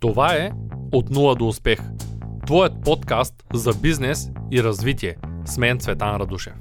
[0.00, 0.50] Това е
[0.92, 1.78] От нула до успех.
[2.46, 5.16] Твоят подкаст за бизнес и развитие.
[5.44, 6.52] С мен Цветан Радушев.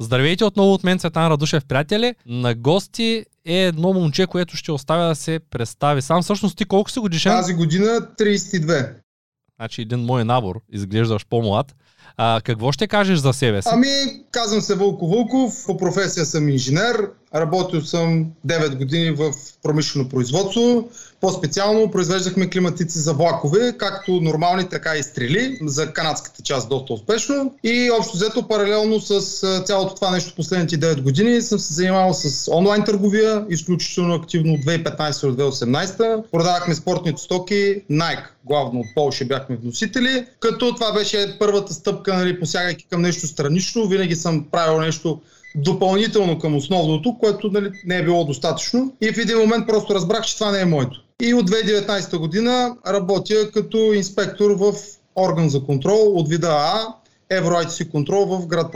[0.00, 2.14] Здравейте отново от мен Цветан Радушев, приятели.
[2.26, 6.02] На гости е едно момче, което ще оставя да се представи.
[6.02, 7.32] Сам всъщност ти колко си годишен?
[7.32, 7.86] Тази година
[8.18, 8.94] 32.
[9.60, 11.74] Значи един мой набор, изглеждаш по-млад.
[12.16, 13.68] А, какво ще кажеш за себе си?
[13.72, 13.88] Ами,
[14.30, 19.32] казвам се Вълко Вълков, по професия съм инженер, работил съм 9 години в
[19.62, 20.88] промишлено производство.
[21.20, 27.54] По-специално произвеждахме климатици за влакове, както нормални, така и стрели, за канадската част доста успешно.
[27.64, 29.20] И общо взето, паралелно с
[29.66, 34.60] цялото това нещо последните 9 години, съм се занимавал с онлайн търговия, изключително активно от
[34.60, 36.22] 2015 до 2018.
[36.32, 42.40] Продавахме спортните стоки, Nike, главно от Полша бяхме вносители, като това беше първата стъпка, нали,
[42.40, 43.88] посягайки към нещо странично.
[43.88, 45.20] Винаги съм правил нещо
[45.54, 48.92] допълнително към основното, което нали, не е било достатъчно.
[49.00, 51.04] И в един момент просто разбрах, че това не е моето.
[51.22, 54.72] И от 2019 година работя като инспектор в
[55.16, 56.94] орган за контрол от вида А,
[57.30, 58.72] ITC контрол в град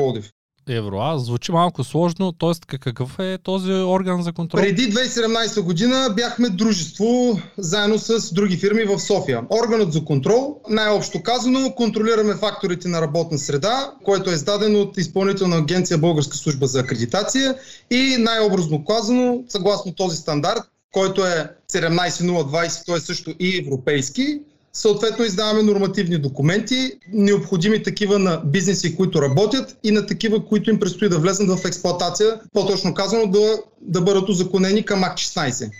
[0.66, 0.78] Плодив.
[0.78, 1.18] Евроа.
[1.18, 2.76] Звучи малко сложно, т.е.
[2.78, 4.60] какъв е този орган за контрол?
[4.60, 9.42] Преди 2017 година бяхме дружество заедно с други фирми в София.
[9.50, 15.56] Органът за контрол, най-общо казано, контролираме факторите на работна среда, който е издаден от изпълнителна
[15.56, 17.54] агенция Българска служба за акредитация
[17.90, 24.40] и най-образно казано, съгласно този стандарт, който е 17020, той е също и европейски,
[24.76, 30.80] Съответно издаваме нормативни документи, необходими такива на бизнеси, които работят и на такива, които им
[30.80, 35.70] предстои да влезнат в експлоатация, по-точно казано да, да бъдат узаконени към АК 16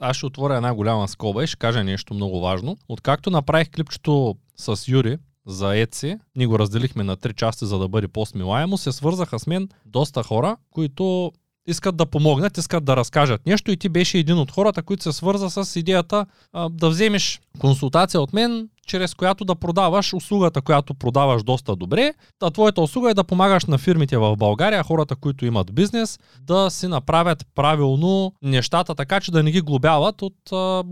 [0.00, 2.76] аз ще отворя една голяма скоба и ще кажа нещо много важно.
[2.88, 7.88] Откакто направих клипчето с Юри за Etsy, ние го разделихме на три части, за да
[7.88, 11.32] бъде по-смилаемо, се свързаха с мен доста хора, които
[11.66, 15.12] искат да помогнат, искат да разкажат нещо и ти беше един от хората, които се
[15.12, 20.94] свърза с идеята а, да вземеш консултация от мен, чрез която да продаваш услугата, която
[20.94, 22.14] продаваш доста добре.
[22.42, 26.70] А твоята услуга е да помагаш на фирмите в България, хората, които имат бизнес, да
[26.70, 30.34] си направят правилно нещата, така че да не ги глобяват от,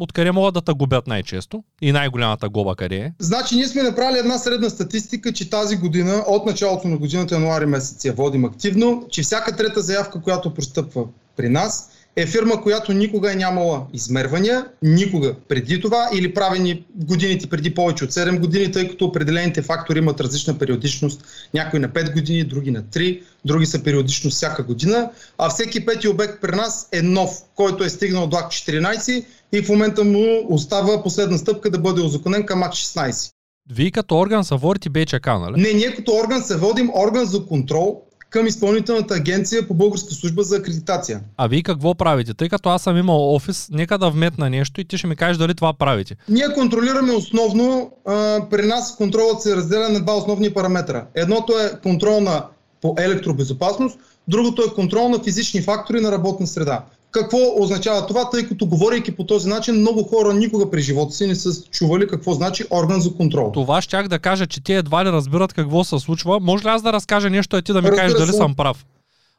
[0.01, 3.13] от къде могат да те губят най-често и най-голямата глоба къде е.
[3.19, 7.67] Значи ние сме направили една средна статистика, че тази година, от началото на годината януари
[7.67, 11.05] месец я водим активно, че всяка трета заявка, която простъпва
[11.37, 17.47] при нас, е фирма, която никога е нямала измервания, никога преди това или правени годините
[17.47, 21.25] преди повече от 7 години, тъй като определените фактори имат различна периодичност.
[21.55, 26.09] Някои на 5 години, други на 3, други са периодично всяка година, а всеки пети
[26.09, 30.47] обект при нас е нов, който е стигнал до АК 14 и в момента му
[30.49, 33.31] остава последна стъпка да бъде озаконен към АК 16.
[33.71, 35.63] Вие като орган се водите БЧК, нали?
[35.63, 38.03] Не, ние като орган се водим орган за контрол,
[38.35, 41.21] към изпълнителната агенция по българска служба за акредитация.
[41.37, 42.35] А вие какво правите?
[42.35, 45.37] Тъй като аз съм имал офис, нека да вметна нещо и ти ще ми кажеш
[45.37, 46.17] дали това правите.
[46.29, 51.07] Ние контролираме основно, а, при нас контролът се разделя на два основни параметра.
[51.15, 52.47] Едното е контрол на
[52.83, 56.85] по електробезопасност, другото е контрол на физични фактори на работна среда.
[57.15, 61.27] Какво означава това, тъй като говорейки по този начин, много хора никога при живота си
[61.27, 63.51] не са чували какво значи орган за контрол.
[63.53, 66.41] Това щях да кажа, че те едва ли разбират какво се случва.
[66.41, 68.87] Може ли аз да разкажа нещо, а ти да ми кажеш дали съм прав?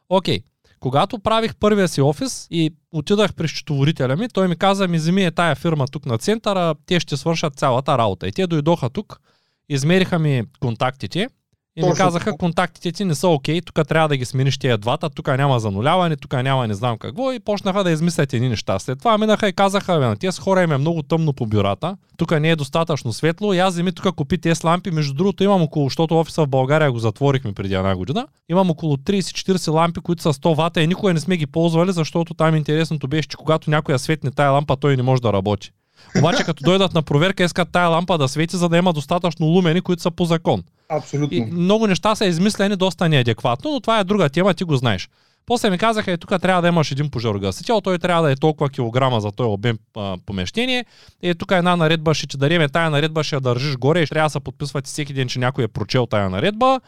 [0.08, 0.38] Окей.
[0.38, 0.42] Okay.
[0.80, 5.24] Когато правих първия си офис и отидах при счетоводителя ми, той ми каза, ми вземи
[5.24, 8.28] е тая фирма тук на центъра, те ще свършат цялата работа.
[8.28, 9.20] И те дойдоха тук,
[9.68, 11.28] измериха ми контактите
[11.76, 11.92] и Точно.
[11.92, 15.28] ми казаха, контактите ти не са окей, тук трябва да ги смениш тия двата, тук
[15.28, 18.78] няма зануляване, тук няма не знам какво и почнаха да измислят едни неща.
[18.78, 21.96] След това минаха и казаха, бе, на тези хора им е много тъмно по бюрата,
[22.16, 24.90] тук не е достатъчно светло и аз вземи тук купи тези лампи.
[24.90, 28.96] Между другото имам около, защото офиса в България го затворихме преди една година, имам около
[28.96, 33.08] 30-40 лампи, които са 100 вата и никога не сме ги ползвали, защото там интересното
[33.08, 35.70] беше, че когато някоя светне тая лампа, той не може да работи.
[36.18, 39.80] Обаче като дойдат на проверка, искат тая лампа да свети, за да има достатъчно лумени,
[39.80, 40.62] които са по закон.
[40.88, 41.38] Абсолютно.
[41.38, 45.08] И много неща са измислени доста неадекватно, но това е друга тема, ти го знаеш.
[45.46, 48.70] После ми казаха, е, тук трябва да имаш един пожарогасител, той трябва да е толкова
[48.70, 50.84] килограма за този обем а, помещение.
[51.22, 54.26] Е, тук една наредба ще ти дареме, тая наредба ще я държиш горе и трябва
[54.26, 56.80] да се подписвате всеки ден, че някой е прочел тая наредба.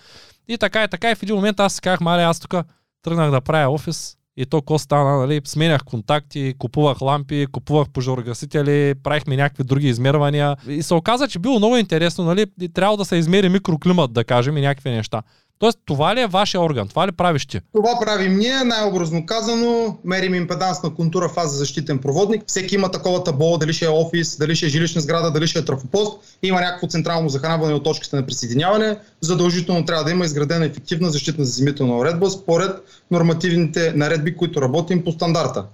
[0.48, 2.54] И така и така и в един момент аз си казах, мале, аз тук
[3.02, 8.94] тръгнах да правя офис, и то ко стана, нали, сменях контакти, купувах лампи, купувах пожарогасители,
[9.02, 10.56] правихме някакви други измервания.
[10.68, 14.24] И се оказа, че било много интересно, нали, и трябва да се измери микроклимат, да
[14.24, 15.22] кажем, и някакви неща.
[15.58, 16.88] Тоест, това ли е вашия орган?
[16.88, 17.60] Това ли правиш ти?
[17.74, 19.98] Това правим ние, най-образно казано.
[20.04, 22.42] Мерим импедансна контура фаза защитен проводник.
[22.46, 25.58] Всеки има такова табло, дали ще е офис, дали ще е жилищна сграда, дали ще
[25.58, 26.38] е трафопост.
[26.42, 28.98] Има някакво централно захранване от точките на присъединяване.
[29.20, 32.70] Задължително трябва да има изградена ефективна защитна заземителна уредба според
[33.10, 35.64] нормативните наредби, които работим по стандарта.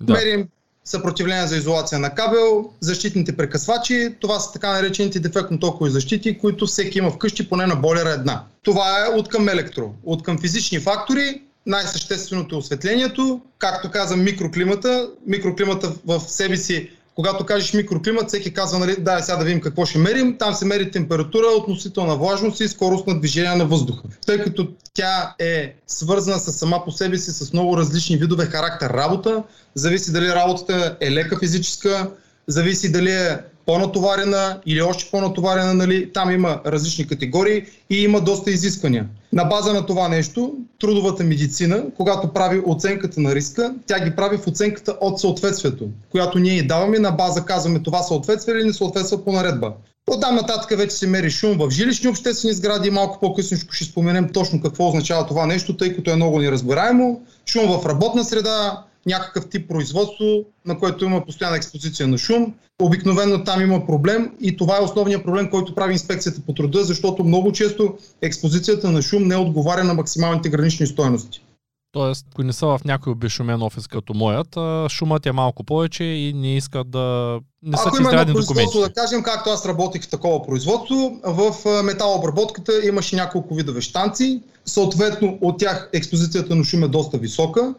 [0.00, 0.12] Да.
[0.12, 0.48] Мерим
[0.84, 4.14] съпротивление за изолация на кабел, защитните прекъсвачи.
[4.20, 8.44] Това са така наречените дефектно токови защити, които всеки има вкъщи поне на болера една.
[8.62, 9.94] Това е от към електро.
[10.04, 15.08] От към физични фактори най-същественото е осветлението, както каза микроклимата.
[15.26, 19.86] Микроклимата в себе си когато кажеш микроклимат, всеки казва, нали, да, сега да видим какво
[19.86, 20.38] ще мерим.
[20.38, 24.02] Там се мери температура, относителна влажност и скорост на движение на въздуха.
[24.26, 28.90] Тъй като тя е свързана с сама по себе си с много различни видове характер
[28.90, 29.42] работа,
[29.74, 32.10] зависи дали работата е лека физическа,
[32.46, 38.50] зависи дали е по-натоварена или още по-натоварена, нали, там има различни категории и има доста
[38.50, 39.06] изисквания.
[39.32, 44.38] На база на това нещо, трудовата медицина, когато прави оценката на риска, тя ги прави
[44.38, 49.24] в оценката от съответствието, която ние даваме на база казваме това съответства или не съответства
[49.24, 49.72] по наредба.
[50.10, 52.90] Оттам нататък вече се мери шум в жилищни обществени сгради.
[52.90, 57.22] Малко по-късно ще споменем точно какво означава това нещо, тъй като е много неразбираемо.
[57.46, 60.24] Шум в работна среда, някакъв тип производство,
[60.66, 62.54] на което има постоянна експозиция на шум.
[62.82, 67.24] Обикновено там има проблем и това е основният проблем, който прави инспекцията по труда, защото
[67.24, 71.44] много често експозицията на шум не отговаря на максималните гранични стоености.
[71.92, 74.56] Тоест, ако не са в някой обешумен офис като моят,
[74.90, 78.92] шумът е малко повече и не искат да не са Ако има едно производство, да
[78.92, 84.40] кажем, както аз работих в такова производство, в металообработката имаше няколко видове штанци.
[84.64, 87.74] Съответно, от тях експозицията на шум е доста висока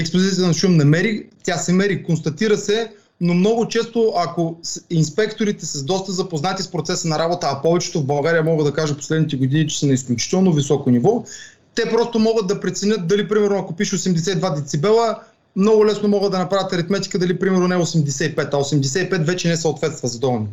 [0.00, 4.60] експозицията на шум не мери, тя се мери, констатира се, но много често, ако
[4.90, 8.96] инспекторите са доста запознати с процеса на работа, а повечето в България мога да кажа
[8.96, 11.24] последните години, че са на изключително високо ниво,
[11.74, 15.18] те просто могат да преценят дали, примерно, ако пише 82 децибела,
[15.56, 19.56] много лесно могат да направят аритметика дали, примерно, не е 85, а 85 вече не
[19.56, 20.46] съответства за долни.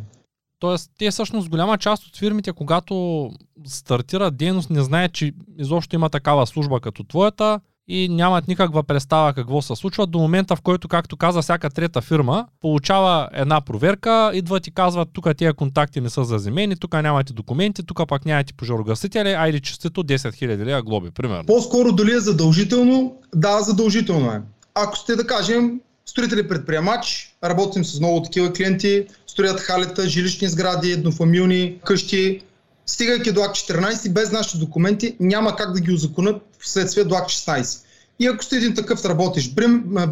[0.58, 3.30] Тоест, те всъщност голяма част от фирмите, когато
[3.66, 9.32] стартират дейност, не знаят, че изобщо има такава служба като твоята, и нямат никаква представа
[9.34, 14.30] какво се случва до момента, в който, както каза всяка трета фирма, получава една проверка,
[14.34, 18.52] идват и казват, тук тези контакти не са заземени, тук нямате документи, тук пак нямате
[18.52, 21.44] пожарогасители, айде честито 10 000 лева глоби, примерно.
[21.46, 23.16] По-скоро дали е задължително?
[23.34, 24.42] Да, задължително е.
[24.74, 30.92] Ако сте да кажем строители предприемач, работим с много такива клиенти, строят халета, жилищни сгради,
[30.92, 32.40] еднофамилни къщи,
[32.86, 37.30] стигайки до акт 14, без нашите документи, няма как да ги озаконят вследствие до акт
[37.30, 37.84] 16.
[38.20, 39.52] И ако сте един такъв работещ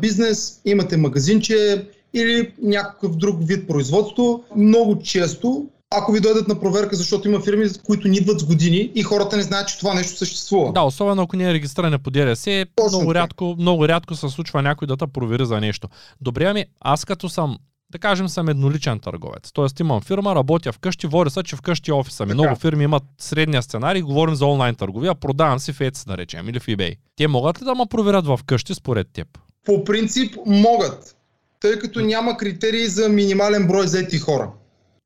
[0.00, 5.66] бизнес, имате магазинче или някакъв друг вид производство, много често
[5.96, 9.36] ако ви дойдат на проверка, защото има фирми, които ни идват с години и хората
[9.36, 10.72] не знаят, че това нещо съществува.
[10.72, 12.48] Да, особено ако не е регистриране по ДРС,
[12.88, 15.88] много рядко, много рядко се случва някой да те провери за нещо.
[16.20, 17.58] Добре, ами аз като съм
[17.92, 19.52] да кажем съм едноличен търговец.
[19.52, 22.34] Тоест имам фирма, работя вкъщи, води се, че вкъщи е офиса ми.
[22.34, 26.48] Много фирми имат средния сценарий, говорим за онлайн търговия, продавам си в Etsy, да речем,
[26.48, 26.96] или в eBay.
[27.16, 29.28] Те могат ли да ме проверят в къщи според теб?
[29.64, 31.16] По принцип могат,
[31.60, 34.50] тъй като няма критерии за минимален брой заети хора.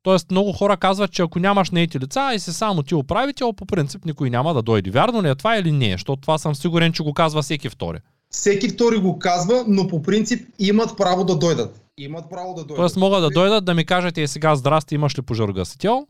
[0.02, 3.66] Тоест много хора казват, че ако нямаш наети лица и се само ти управител, по
[3.66, 4.90] принцип никой няма да дойде.
[4.90, 5.92] Вярно ли е това или не?
[5.92, 7.98] Защото това съм сигурен, че го казва всеки втори.
[8.30, 11.85] Всеки втори го казва, но по принцип имат право да дойдат.
[11.98, 12.76] Имат право да дойдат.
[12.76, 16.06] Тоест могат да дойдат да ми кажат и сега здрасти, имаш ли пожарогасител?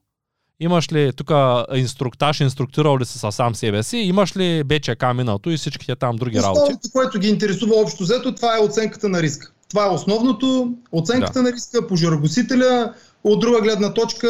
[0.61, 1.31] Имаш ли тук
[1.75, 3.97] инструктаж, инструктирал ли си със сам себе си?
[3.99, 6.91] Имаш ли БЧК миналото и всичките там други работи?
[6.93, 9.53] което ги интересува общо взето, това е оценката на риска.
[9.69, 10.75] Това е основното.
[10.93, 11.43] Оценката да.
[11.43, 12.95] на риска, пожарогасителя.
[13.25, 14.29] От друга гледна точка,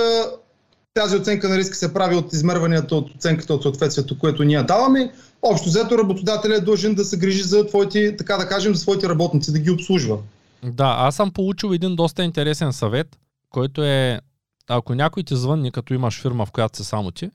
[0.95, 5.13] тази оценка на риска се прави от измерванията от оценката от съответствието, което ние даваме.
[5.43, 9.09] Общо взето работодателя е дължен да се грижи за твоите, така да кажем, за своите
[9.09, 10.19] работници, да ги обслужва.
[10.63, 13.19] Да, аз съм получил един доста интересен съвет,
[13.51, 14.21] който е,
[14.69, 17.31] ако някой ти звънни, като имаш фирма, в която си само ти,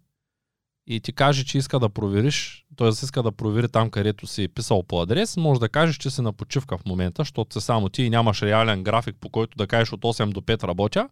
[0.87, 2.87] и ти каже, че иска да провериш, т.е.
[2.87, 6.33] иска да провери там, където си писал по адрес, може да кажеш, че си на
[6.33, 9.93] почивка в момента, защото си само ти и нямаш реален график, по който да кажеш
[9.93, 11.09] от 8 до 5 работя,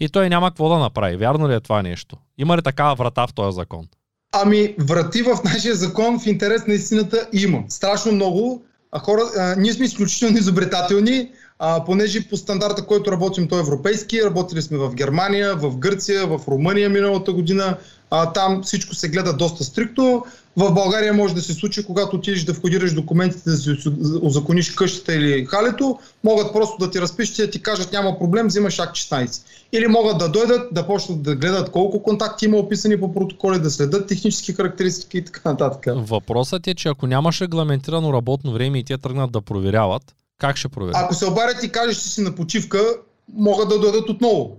[0.00, 1.16] и той няма какво да направи.
[1.16, 2.16] Вярно ли е това нещо?
[2.38, 3.88] Има ли такава врата в този закон?
[4.32, 7.64] Ами, врати в нашия закон в интерес на истината има.
[7.68, 8.64] Страшно много.
[8.96, 13.60] А хора, а, ние сме изключително изобретателни, а, понеже по стандарта, който работим, той е
[13.60, 14.24] европейски.
[14.24, 17.76] Работили сме в Германия, в Гърция, в Румъния миналата година.
[18.10, 20.24] А, там всичко се гледа доста стриктно.
[20.56, 23.76] В България може да се случи, когато отидеш да входираш документите, да си
[24.22, 28.46] озакониш къщата или халето, могат просто да ти разпишат и да ти кажат няма проблем,
[28.46, 29.42] взимаш акт 16.
[29.72, 33.70] Или могат да дойдат, да почнат да гледат колко контакти има описани по протоколи, да
[33.70, 35.94] следят технически характеристики и така нататък.
[35.96, 40.02] Въпросът е, че ако нямаш регламентирано работно време и те тръгнат да проверяват,
[40.38, 40.96] как ще проверят?
[40.98, 42.80] Ако се обарят и кажеш, че си на почивка,
[43.32, 44.56] могат да дойдат отново.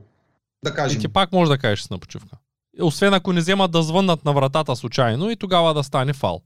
[0.64, 0.98] Да кажем.
[0.98, 2.38] И ти пак може да кажеш, че си на почивка.
[2.82, 6.42] Освен ако не вземат да звъннат на вратата случайно и тогава да стане фал.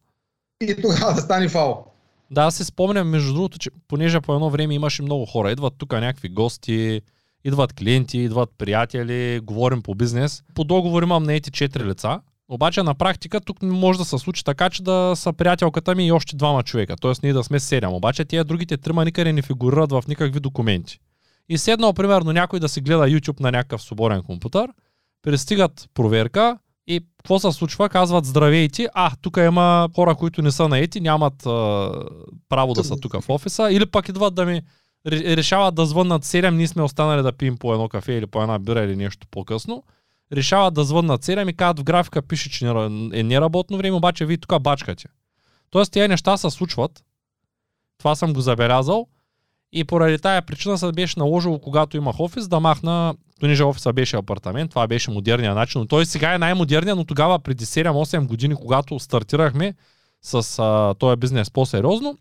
[0.61, 1.85] И тогава да стане фал.
[2.31, 5.73] Да, аз си спомням, между другото, че понеже по едно време имаше много хора, идват
[5.77, 7.01] тук някакви гости,
[7.43, 10.43] идват клиенти, идват приятели, говорим по бизнес.
[10.55, 12.21] По договор имам наети 4 лица,
[12.51, 16.11] обаче на практика тук може да се случи така, че да са приятелката ми и
[16.11, 17.11] още двама човека, т.е.
[17.23, 17.93] ние да сме седем.
[17.93, 20.99] Обаче тия другите трима никъде не фигурират в никакви документи.
[21.49, 24.69] И седнал, примерно, някой да си гледа YouTube на някакъв свободен компютър,
[25.21, 27.89] пристигат проверка и какво се случва?
[27.89, 31.91] Казват здравейте, а, тук има хора, които не са наети, нямат а,
[32.49, 34.61] право да са тук в офиса, или пък идват да ми
[35.07, 38.59] решават да звъннат 7, ние сме останали да пием по едно кафе или по една
[38.59, 39.83] бира или нещо по-късно.
[40.33, 42.67] Решават да звъннат 7 и казват в графика пише, че
[43.13, 45.07] е неработно време, обаче вие тук бачкате.
[45.69, 47.03] Тоест тези неща се случват.
[47.97, 49.07] Това съм го забелязал.
[49.73, 54.17] И поради тая причина се беше наложило, когато имах офис, да махна, понеже офиса беше
[54.17, 55.81] апартамент, това беше модерният начин.
[55.81, 59.73] Но той сега е най-модерният, но тогава преди 7-8 години, когато стартирахме
[60.21, 62.17] с а, този бизнес по-сериозно,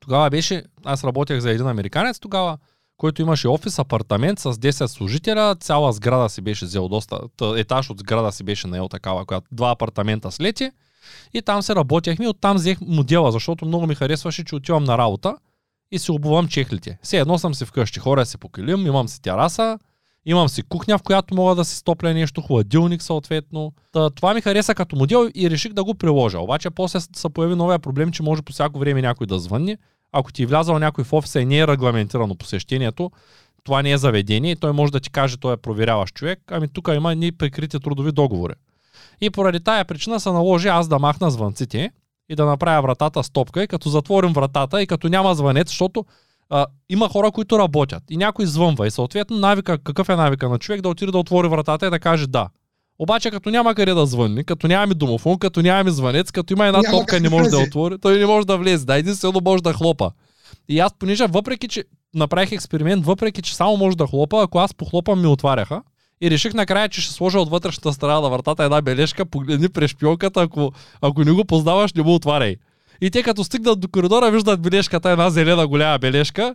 [0.00, 2.58] тогава беше, аз работех за един американец тогава,
[3.02, 7.20] който имаше офис, апартамент с 10 служителя, цяла сграда си беше взел доста,
[7.56, 10.70] етаж от сграда си беше наел такава, която два апартамента слети
[11.34, 15.36] и там се работехме, оттам взех модела, защото много ми харесваше, че отивам на работа
[15.90, 16.98] и си обувам чехлите.
[17.02, 19.78] Все едно съм си вкъщи, хора си покилим, имам си тераса,
[20.26, 23.72] имам си кухня, в която мога да си стопля нещо, хладилник съответно.
[23.92, 26.40] Та, това ми хареса като модел и реших да го приложа.
[26.40, 29.78] Обаче после се появи новия проблем, че може по всяко време някой да звънне.
[30.12, 33.10] Ако ти е влязал някой в офиса и не е регламентирано посещението,
[33.64, 36.68] това не е заведение и той може да ти каже, той е проверяващ човек, ами
[36.68, 38.54] тук има ни прикрити трудови договори.
[39.20, 41.90] И поради тая причина се наложи аз да махна звънците
[42.28, 46.04] и да направя вратата с топка и като затворим вратата и като няма звънец, защото
[46.50, 50.58] а, има хора, които работят и някой звънва и съответно навика, какъв е навика на
[50.58, 52.48] човек да отиде да отвори вратата и да каже да.
[52.98, 56.80] Обаче като няма къде да звънни, като нямаме домофон, като нямаме звънец, като има една
[56.82, 58.86] няма топка не може да отвори, той не може да влезе.
[58.86, 60.10] Да, единствено може да хлопа.
[60.68, 61.84] И аз понеже, въпреки че
[62.14, 65.82] направих експеримент, въпреки че само може да хлопа, ако аз похлопам ми отваряха,
[66.20, 69.90] и реших накрая, че ще сложа от вътрешната страна на вратата една бележка, погледни през
[69.90, 72.56] шпионката, ако, ако не го познаваш, не му отваряй.
[73.00, 76.54] И те като стигнат до коридора, виждат бележката, една зелена голяма бележка,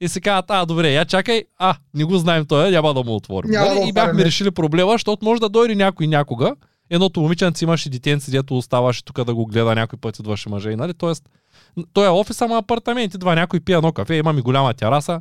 [0.00, 3.14] и си казват, а, добре, я чакай, а, не го знаем той, няма да му
[3.14, 3.50] отворим.
[3.50, 3.80] Няма нали?
[3.80, 6.54] да и бяхме решили проблема, защото може да дойде някой някога.
[6.90, 10.94] Едното момиченце имаше детенци, дето оставаше тук да го гледа някой път, идваше мъже, нали?
[10.94, 11.28] Тоест,
[11.92, 15.20] той е офис, ама апартамент, идва някой пие едно кафе, има ми голяма тераса.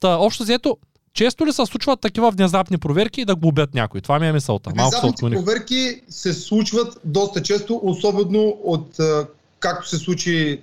[0.00, 0.76] Та, общо взето,
[1.14, 4.00] често ли се случват такива внезапни проверки и да губят някой?
[4.00, 4.70] Това ми е мисълта.
[4.70, 8.96] Внезапните проверки се случват доста често, особено от
[9.60, 10.60] както се случи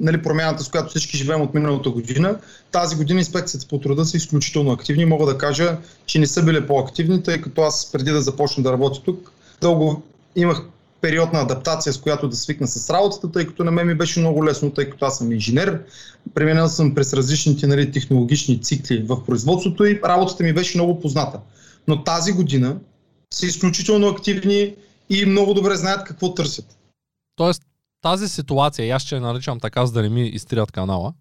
[0.00, 2.38] нали, промяната, с която всички живеем от миналата година.
[2.72, 5.04] Тази година инспекцията по труда са изключително активни.
[5.04, 5.76] Мога да кажа,
[6.06, 10.02] че не са били по-активни, тъй като аз преди да започна да работя тук, дълго
[10.36, 10.62] имах
[11.00, 14.20] период на адаптация, с която да свикна с работата, тъй като на мен ми беше
[14.20, 15.82] много лесно, тъй като аз съм инженер.
[16.34, 21.40] Преминал съм през различните нали, технологични цикли в производството и работата ми беше много позната.
[21.88, 22.76] Но тази година
[23.34, 24.74] са изключително активни
[25.10, 26.76] и много добре знаят какво търсят.
[27.36, 27.62] Тоест,
[28.02, 31.12] тази ситуация, и аз ще я наричам така, за да не ми изтрият канала,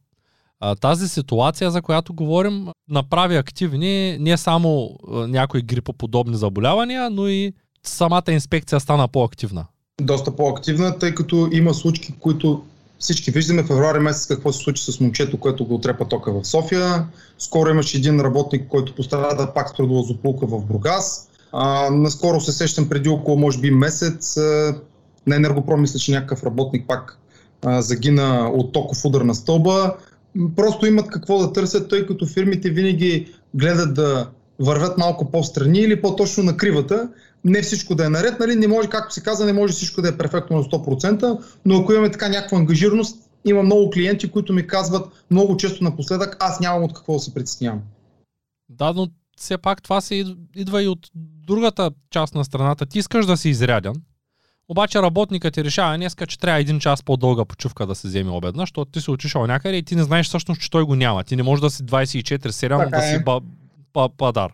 [0.82, 7.54] тази ситуация, за която говорим, направи активни не само някои грипоподобни заболявания, но и
[7.84, 9.66] самата инспекция стана по-активна.
[10.02, 12.64] Доста по-активна, тъй като има случки, които
[13.00, 17.08] всички виждаме февруари месец какво се случи с момчето, което го отрепа тока в София.
[17.40, 21.30] Скоро имаше един работник, който пострада пак с трудова в Бургас.
[21.52, 24.38] А, наскоро се сещам преди около, може би, месец
[25.28, 27.20] на Енергопром мисля, че някакъв работник пак
[27.66, 29.96] а, загина от токов удар на стълба.
[30.56, 34.30] Просто имат какво да търсят, тъй като фирмите винаги гледат да
[34.60, 37.10] вървят малко по-страни или по-точно на кривата.
[37.44, 38.56] Не всичко да е наред, нали?
[38.56, 41.94] не може, както се каза, не може всичко да е перфектно на 100%, но ако
[41.94, 46.84] имаме така някаква ангажираност, има много клиенти, които ми казват много често напоследък, аз нямам
[46.84, 47.82] от какво да се притеснявам.
[48.70, 49.08] Да, но
[49.38, 50.24] все пак това се
[50.56, 51.10] идва и от
[51.48, 52.86] другата част на страната.
[52.86, 53.96] Ти искаш да си изряден,
[54.70, 58.62] обаче работникът ти решава днеска, че трябва един час по-дълга почивка да се вземе обедна,
[58.62, 61.24] защото ти си отишъл някъде и ти не знаеш всъщност, че той го няма.
[61.24, 63.42] Ти не можеш да си 24-7 да си ба,
[63.94, 64.52] ба, падар.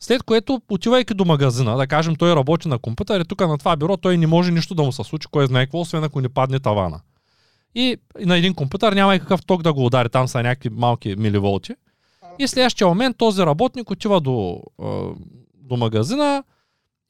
[0.00, 3.76] След което, отивайки до магазина, да кажем, той работи на компютър и тук на това
[3.76, 6.28] бюро той не може нищо да му се случи, кой знае какво, освен ако не
[6.28, 7.00] падне тавана.
[7.74, 11.16] И, на един компютър няма и какъв ток да го удари, там са някакви малки
[11.16, 11.74] миливолти.
[12.38, 14.62] И следващия момент този работник отива до,
[15.54, 16.44] до магазина,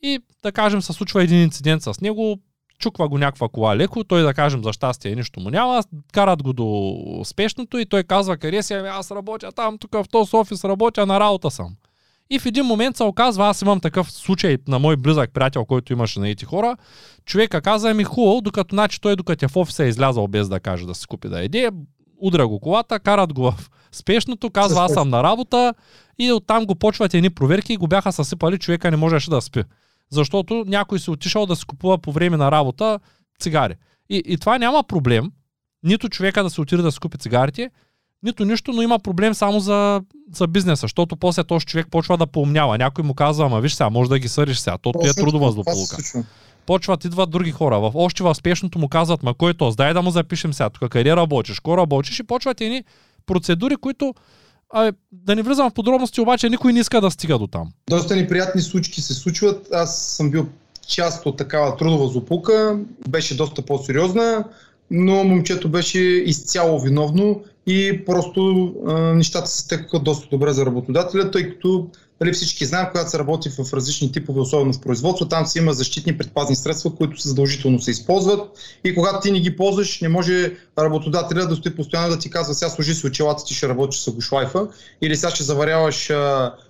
[0.03, 2.39] и да кажем се случва един инцидент с него,
[2.79, 6.53] чуква го някаква кола леко, той да кажем за щастие нищо му няма, карат го
[6.53, 10.65] до спешното и той казва къде си, ами аз работя там, тук в този офис
[10.65, 11.75] работя, на работа съм.
[12.31, 15.93] И в един момент се оказва, аз имам такъв случай на мой близък приятел, който
[15.93, 16.77] имаше на ети хора.
[17.25, 20.61] Човека каза ми хубаво, докато значи той докато е в офиса е излязал без да
[20.61, 21.71] каже да си купи да еде,
[22.21, 25.75] удря го колата, карат го в спешното, казва аз съм на работа
[26.19, 29.63] и оттам го почват едни проверки и го бяха съсипали, човека не можеше да спи.
[30.11, 32.99] Защото някой си отишъл да си купува по време на работа
[33.41, 33.75] цигари.
[34.09, 35.33] И, и това няма проблем,
[35.83, 37.71] нито човека да се отиде да си купи цигарите,
[38.23, 40.03] нито нищо, но има проблем само за,
[40.35, 42.79] за бизнеса, защото после този човек почва да поумнява.
[42.79, 45.97] Някой му казва, ама виж сега, може да ги съдиш сега, то е трудова злополука.
[46.67, 47.81] Почват, идват други хора.
[47.81, 50.71] В, още в спешното му казват, ма кой е то, дай да му запишем сега,
[50.71, 52.85] тук къде работиш, кой работиш и почват едни
[53.27, 54.15] процедури, които
[54.71, 57.69] а, да не влизам в подробности, обаче никой не иска да стига до там.
[57.91, 59.69] Доста неприятни случки се случват.
[59.73, 60.47] Аз съм бил
[60.89, 62.79] част от такава трудова злополука.
[63.09, 64.45] Беше доста по-сериозна,
[64.91, 71.31] но момчето беше изцяло виновно и просто а, нещата се стекаха доста добре за работодателя,
[71.31, 71.89] тъй като
[72.21, 75.73] нали, всички знаем, когато се работи в различни типове, особено в производство, там си има
[75.73, 78.41] защитни предпазни средства, които задължително се използват
[78.85, 82.55] и когато ти не ги ползваш, не може работодателя да стои постоянно да ти казва,
[82.55, 84.69] сега служи си очилата, ти ще работиш с шлайфа
[85.03, 86.11] или сега ще заваряваш,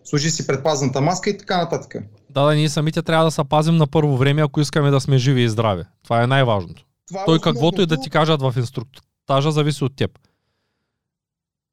[0.04, 1.96] служи си предпазната маска и така нататък.
[2.30, 5.18] Да, да, ние самите трябва да се пазим на първо време, ако искаме да сме
[5.18, 5.82] живи и здрави.
[6.04, 6.82] Това е най-важното.
[7.08, 10.10] Това е Той каквото и да ти кажат в инструктажа, зависи от теб.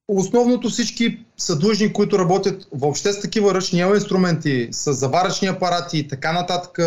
[0.08, 6.08] Основното всички са длъжни, които работят въобще с такива ръчни инструменти, с заваръчни апарати и
[6.08, 6.80] така нататък,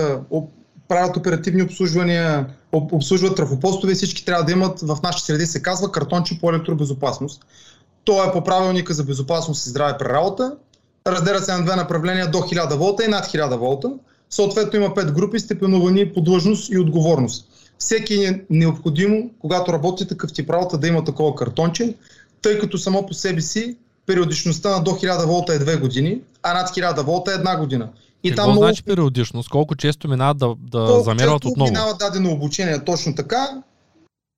[0.88, 6.40] правят оперативни обслужвания, обслужват трафопостове, всички трябва да имат, в нашите среди се казва картонче
[6.40, 7.44] по електробезопасност.
[8.04, 10.56] То е по правилника за безопасност и здраве при работа.
[11.06, 13.92] Разделя се на две направления до 1000 волта и над 1000 волта.
[14.30, 17.46] Съответно има 5 групи, степеновани по длъжност и отговорност.
[17.78, 21.94] Всеки е необходимо, когато работи такъв тип работа, да има такова картонче,
[22.42, 26.54] тъй като само по себе си периодичността на до 1000 волта е 2 години, а
[26.54, 27.88] над 1000 волта е една година.
[28.24, 28.96] И Какво там значи много...
[28.96, 29.48] периодичност?
[29.48, 31.70] Колко често минават да, да Колко замерват отново?
[31.70, 33.62] минават дадено обучение, точно така.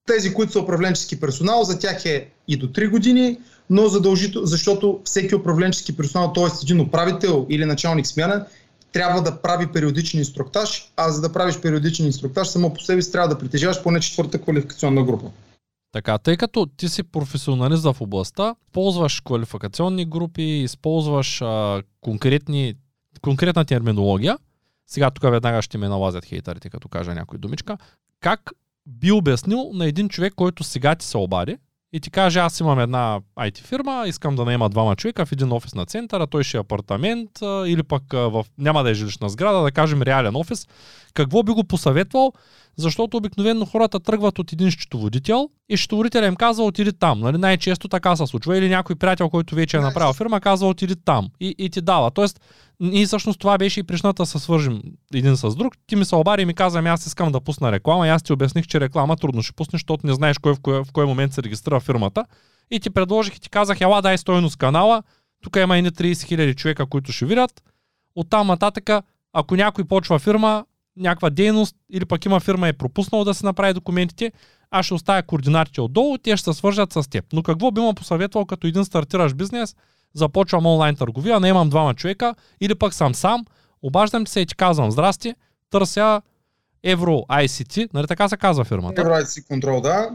[0.07, 3.37] Тези, които са управленчески персонал, за тях е и до 3 години,
[3.69, 6.45] но задължително, защото всеки управленчески персонал, т.е.
[6.63, 8.45] един управител или началник смяна,
[8.91, 13.11] трябва да прави периодичен инструктаж, а за да правиш периодичен инструктаж, само по себе си
[13.11, 15.25] трябва да притежаваш поне четвърта квалификационна група.
[15.93, 22.73] Така, тъй като ти си професионалист в областта, ползваш квалификационни групи, използваш а, конкретни,
[23.21, 24.37] конкретна терминология,
[24.87, 27.77] сега тук веднага ще ме налазят хейтерите, като кажа някой думичка,
[28.19, 28.51] как
[28.87, 31.57] би обяснил на един човек, който сега ти се обади
[31.93, 35.51] и ти каже, аз имам една IT фирма, искам да наема двама човека в един
[35.51, 37.29] офис на центъра, той ще е апартамент
[37.65, 40.67] или пък в, няма да е жилищна сграда, да кажем реален офис.
[41.13, 42.33] Какво би го посъветвал?
[42.77, 47.19] Защото обикновено хората тръгват от един счетоводител и счетоводителя им казва отиди там.
[47.19, 47.37] Нали?
[47.37, 48.57] Най-често така се случва.
[48.57, 52.11] Или някой приятел, който вече е направил фирма, казва отиди там и, и ти дава.
[52.11, 52.41] Тоест,
[52.91, 54.81] и всъщност това беше и причината да се свържим
[55.13, 55.73] един с друг.
[55.87, 58.23] Ти ми се обади и ми каза, ами аз искам да пусна реклама и аз
[58.23, 61.05] ти обясних, че реклама трудно ще пуснеш, защото не знаеш кой в кой, в кой
[61.05, 62.25] момент се регистрира фирмата.
[62.71, 65.03] И ти предложих и ти казах, ела дай стойност канала,
[65.43, 67.63] тук има и 30 000 човека, които ще видят.
[68.15, 69.01] Оттам нататъка,
[69.33, 70.65] ако някой почва фирма,
[70.97, 74.31] някаква дейност или пък има фирма е пропуснал да се направи документите,
[74.71, 77.25] аз ще оставя координатите отдолу, те ще се свържат с теб.
[77.33, 79.75] Но какво би му посъветвал като един стартираш бизнес,
[80.13, 83.45] започвам онлайн търговия, не имам двама човека или пък съм сам,
[83.81, 85.33] обаждам се и ти казвам, здрасти,
[85.69, 86.21] търся
[86.83, 89.01] Евро ICT, нали така се казва фирмата?
[89.01, 90.09] Евро ICT Control, да.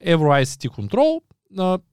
[0.00, 1.20] Евро ICT Control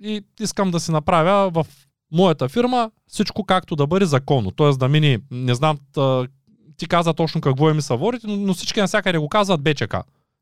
[0.02, 1.68] и искам да си направя в
[2.12, 4.52] моята фирма всичко както да бъде законно.
[4.52, 4.70] Т.е.
[4.70, 5.78] да мини, не знам
[6.78, 9.96] ти каза точно какво е ми съворите, но, но всички навсякъде го казват БЧК.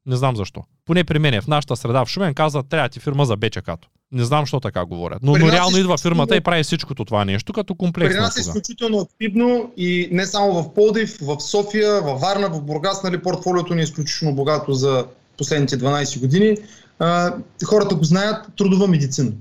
[0.06, 0.64] Не знам защо.
[0.86, 3.88] Поне при мен, в нашата среда в Шумен, казват, трябва ти фирма за БЧК-то.
[4.12, 5.20] Не знам защо така говорят.
[5.24, 8.18] Но, но реално идва фирмата и прави всичкото това нещо като комплексно.
[8.18, 12.62] При нас е изключително активно и не само в Полдив, в София, в Варна, в
[12.62, 15.06] Бургас, нали, портфолиото ни е изключително богато за
[15.38, 16.58] последните 12 години.
[17.00, 17.34] А,
[17.66, 19.32] хората го знаят, трудова медицина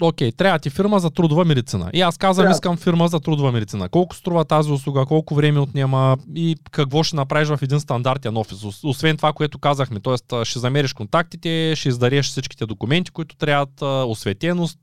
[0.00, 1.90] окей, трябва ти фирма за трудова медицина.
[1.92, 2.54] И аз казвам, трябва.
[2.54, 3.88] искам фирма за трудова медицина.
[3.88, 8.84] Колко струва тази услуга, колко време отнема и какво ще направиш в един стандартен офис.
[8.84, 10.44] Освен това, което казахме, т.е.
[10.44, 14.78] ще замериш контактите, ще издареш всичките документи, които трябват, осветеност,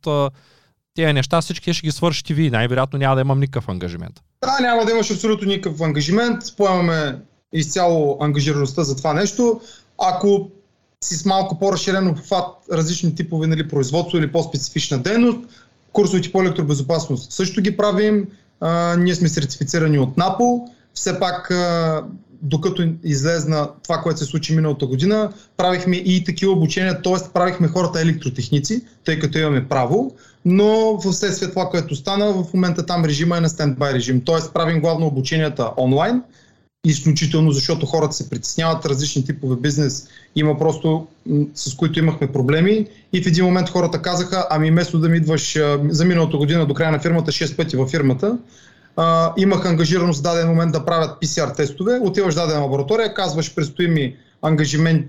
[0.95, 2.49] тези неща всички ще ги свършите ви.
[2.49, 4.21] Най-вероятно няма да имам никакъв ангажимент.
[4.41, 6.43] Да, няма да имаш абсолютно никакъв ангажимент.
[6.57, 7.19] Поемаме
[7.53, 9.61] изцяло ангажираността за това нещо.
[10.01, 10.49] Ако
[11.03, 15.39] с малко по-разширен обхват различни типове нали, производство или по-специфична дейност.
[15.93, 18.27] Курсовете по електробезопасност също ги правим.
[18.59, 20.67] А, ние сме сертифицирани от НАПО.
[20.93, 22.03] Все пак а,
[22.41, 27.33] докато излезна това, което се случи миналата година, правихме и такива обучения, т.е.
[27.33, 32.85] правихме хората електротехници, тъй като имаме право, но в следствие това, което стана, в момента
[32.85, 34.53] там режима е на стендбай режим, т.е.
[34.53, 36.21] правим главно обученията онлайн,
[36.89, 41.07] изключително, защото хората се притесняват, различни типове бизнес има просто
[41.55, 45.59] с които имахме проблеми и в един момент хората казаха, ами вместо да ми идваш
[45.89, 48.37] за миналата година до края на фирмата 6 пъти във фирмата,
[48.95, 53.55] а, имах ангажираност в даден момент да правят PCR тестове, отиваш в дадена лаборатория, казваш,
[53.55, 55.05] предстои ми ангажимент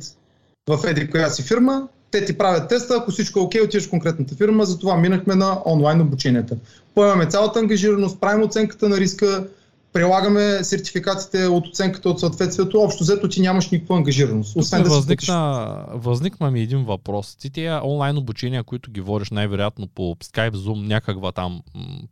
[0.68, 3.90] в еди коя си фирма, те ти правят теста, ако всичко е окей, отиваш в
[3.90, 6.56] конкретната фирма, затова минахме на онлайн обученията.
[6.94, 9.46] Поемаме цялата ангажираност, правим оценката на риска,
[9.98, 14.56] прилагаме сертификатите от оценката от съответствието, общо взето ти нямаш никаква ангажираност.
[14.56, 17.36] Освен да възникна, възникна ми един въпрос.
[17.36, 21.60] Ти тия онлайн обучения, които ги водиш най-вероятно по Skype, Zoom, някаква там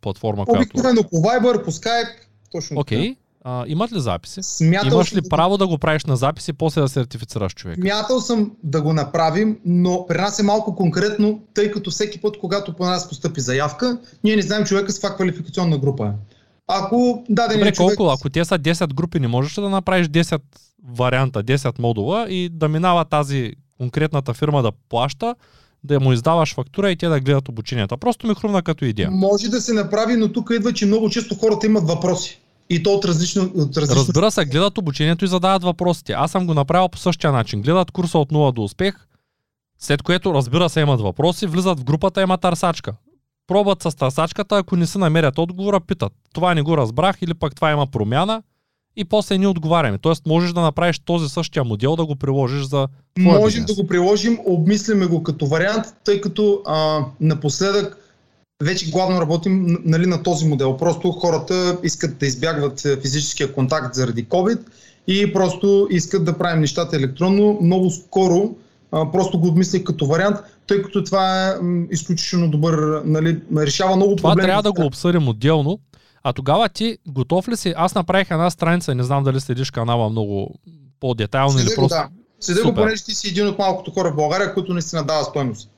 [0.01, 1.09] платформа, Обикновено която...
[1.09, 2.13] по Viber, по Skype,
[2.51, 2.77] точно.
[2.77, 3.15] Okay.
[3.43, 4.39] А, имат ли записи?
[4.43, 7.77] Смятал Имаш ли право да го правиш на записи, после да сертифицираш човек?
[7.77, 12.39] Мятал съм да го направим, но при нас е малко конкретно, тъй като всеки път,
[12.39, 16.36] когато по нас постъпи заявка, ние не знаем човека с каква квалификационна група е.
[16.67, 17.97] Ако даден Добре, човек...
[17.97, 18.13] колко?
[18.13, 20.41] Ако те са 10 групи, не можеш да направиш 10
[20.83, 25.35] варианта, 10 модула и да минава тази конкретната фирма да плаща,
[25.83, 27.97] да му издаваш фактура и те да гледат обученията.
[27.97, 29.11] Просто ми хрумна като идея.
[29.11, 32.39] Може да се направи, но тук идва, че много често хората имат въпроси.
[32.69, 34.01] И то от различно, от различно...
[34.01, 36.13] Разбира се, гледат обучението и задават въпросите.
[36.13, 37.61] Аз съм го направил по същия начин.
[37.61, 38.95] Гледат курса от 0 до успех,
[39.79, 42.93] след което, разбира се, имат въпроси, влизат в групата, има търсачка
[43.47, 46.13] пробват с търсачката, ако не се намерят отговора, питат.
[46.33, 48.43] Това не го разбрах или пък това има промяна
[48.95, 49.97] и после ни отговаряме.
[49.97, 53.75] Тоест можеш да направиш този същия модел, да го приложиш за твоя Можем бизнес.
[53.77, 57.97] да го приложим, обмисляме го като вариант, тъй като а, напоследък
[58.63, 60.77] вече главно работим нали, на този модел.
[60.77, 64.59] Просто хората искат да избягват физическия контакт заради COVID
[65.07, 67.59] и просто искат да правим нещата електронно.
[67.61, 68.55] Много скоро
[68.91, 71.53] а, просто го обмислих като вариант тъй като това е
[71.91, 74.47] изключително добър, нали, решава много това проблеми.
[74.47, 75.79] Това трябва да го обсъдим отделно.
[76.23, 77.73] А тогава ти готов ли си?
[77.77, 80.55] Аз направих една страница, не знам дали следиш канала много
[80.99, 81.95] по-детайлно или просто...
[81.95, 82.09] Да.
[82.39, 85.69] Следи го, понеже ти си един от малкото хора в България, които наистина дава стойност.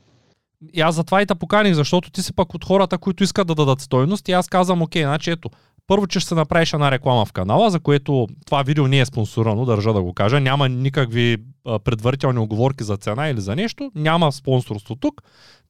[0.74, 3.56] И аз затова и те поканих, защото ти си пък от хората, които искат да
[3.56, 5.50] дадат стойност и аз казвам, окей, значи ето,
[5.90, 9.06] първо, че ще се направиш една реклама в канала, за което това видео не е
[9.06, 10.40] спонсорирано, държа да го кажа.
[10.40, 11.38] Няма никакви
[11.84, 13.92] предварителни оговорки за цена или за нещо.
[13.96, 15.22] Няма спонсорство тук.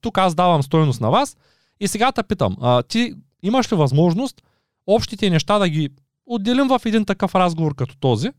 [0.02, 1.38] Тук аз давам стоеност на вас.
[1.80, 4.42] И сега те питам, а, ти имаш ли възможност
[4.88, 5.90] общите неща да ги
[6.26, 8.30] отделим в един такъв разговор като този,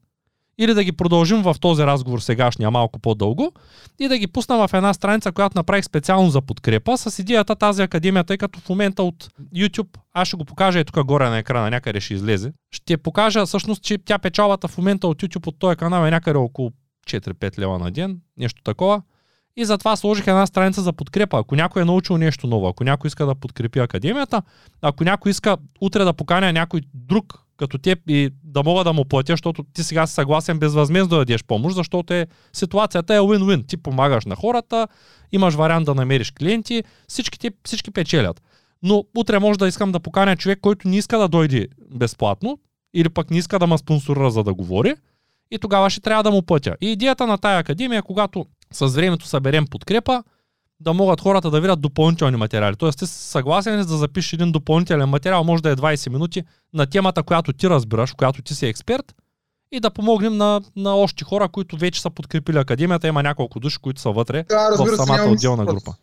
[0.61, 3.53] или да ги продължим в този разговор сегашния малко по-дълго
[3.99, 7.83] и да ги пусна в една страница, която направих специално за подкрепа с идеята тази
[7.83, 11.39] академия, тъй като в момента от YouTube, аз ще го покажа и тук горе на
[11.39, 12.53] екрана, някъде ще излезе.
[12.71, 16.39] Ще покажа всъщност, че тя печалата в момента от YouTube от този канал е някъде
[16.39, 16.71] около
[17.07, 19.03] 4-5 лева на ден, нещо такова.
[19.57, 21.39] И затова сложих една страница за подкрепа.
[21.39, 24.43] Ако някой е научил нещо ново, ако някой иска да подкрепи академията,
[24.83, 29.05] ако някой иска утре да поканя някой друг като теб и да мога да му
[29.05, 33.69] платя, защото ти сега си съгласен безвъзмездно да дадеш помощ, защото е, ситуацията е win-win.
[33.69, 34.89] Ти помагаш на хората,
[35.33, 38.43] имаш вариант да намериш клиенти, всички, ти, всички печелят.
[38.83, 42.59] Но утре може да искам да поканя човек, който не иска да дойде безплатно
[42.95, 44.95] или пък не иска да ме спонсорира за да говори
[45.51, 46.77] и тогава ще трябва да му платя.
[46.81, 50.23] И идеята на тая академия, е, когато с времето съберем подкрепа,
[50.81, 52.77] да могат хората да видят допълнителни материали.
[52.77, 56.43] Тоест, ти съгласен ли да запишеш един допълнителен материал, може да е 20 минути,
[56.75, 59.15] на темата, която ти разбираш, която ти си експерт,
[59.73, 63.09] и да помогнем на, на още хора, които вече са подкрепили академията.
[63.09, 65.95] Има няколко души, които са вътре да, в самата отделна група.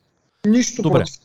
[0.45, 0.99] Нищо Добре.
[0.99, 1.15] Против.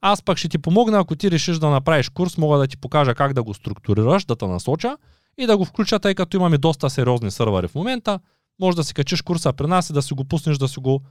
[0.00, 3.14] Аз пък ще ти помогна, ако ти решиш да направиш курс, мога да ти покажа
[3.14, 4.96] как да го структурираш, да те насоча
[5.38, 8.18] и да го включа, тъй като имаме доста сериозни сървъри в момента.
[8.60, 11.02] Може да си качиш курса при нас и да си го пуснеш, да си го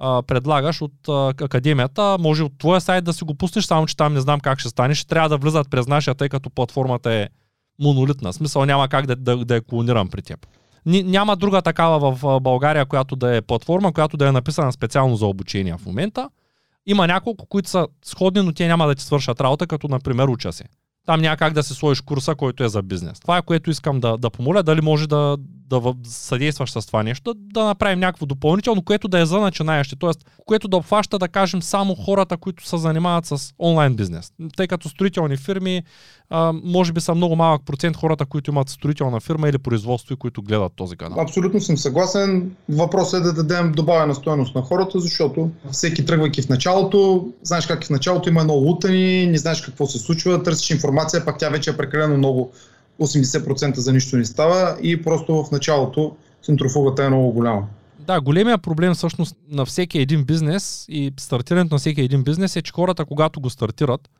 [0.00, 1.08] предлагаш от
[1.40, 2.16] академията.
[2.20, 4.68] Може от твоя сайт да си го пуснеш, само че там не знам как ще
[4.68, 4.94] стане.
[4.94, 7.28] Ще трябва да влизат през нашия, тъй като платформата е
[7.80, 8.32] монолитна.
[8.32, 10.46] Смисъл няма как да, да, да я клонирам при теб.
[10.86, 15.26] Няма друга такава в България, която да е платформа, която да е написана специално за
[15.26, 16.30] обучение в момента.
[16.86, 20.52] Има няколко, които са сходни, но те няма да ти свършат работа, като например уча
[20.52, 20.64] се.
[21.08, 23.20] Там няма как да се сложиш курса, който е за бизнес.
[23.20, 25.36] Това е което искам да, да помоля, дали може да,
[25.70, 30.10] да съдействаш с това нещо, да, направим някакво допълнително, което да е за начинаещи, т.е.
[30.46, 34.32] което да обхваща, да кажем, само хората, които се занимават с онлайн бизнес.
[34.56, 35.82] Тъй като строителни фирми,
[36.30, 40.16] а, може би са много малък процент хората, които имат строителна фирма или производство и
[40.16, 41.20] които гледат този канал.
[41.20, 42.50] Абсолютно съм съгласен.
[42.68, 47.84] Въпросът е да дадем добавена стоеност на хората, защото всеки тръгвайки в началото, знаеш как
[47.84, 51.70] в началото има много лутани, не знаеш какво се случва, търсиш информация, пак тя вече
[51.70, 52.52] е прекалено много
[53.00, 57.66] 80% за нищо не става и просто в началото центрофугата е много голяма.
[57.98, 62.62] Да, големия проблем всъщност на всеки един бизнес и стартирането на всеки един бизнес е,
[62.62, 64.10] че хората, когато го стартират,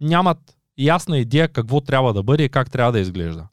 [0.00, 0.38] нямат
[0.78, 3.46] ясна идея какво трябва да бъде и как трябва да изглежда.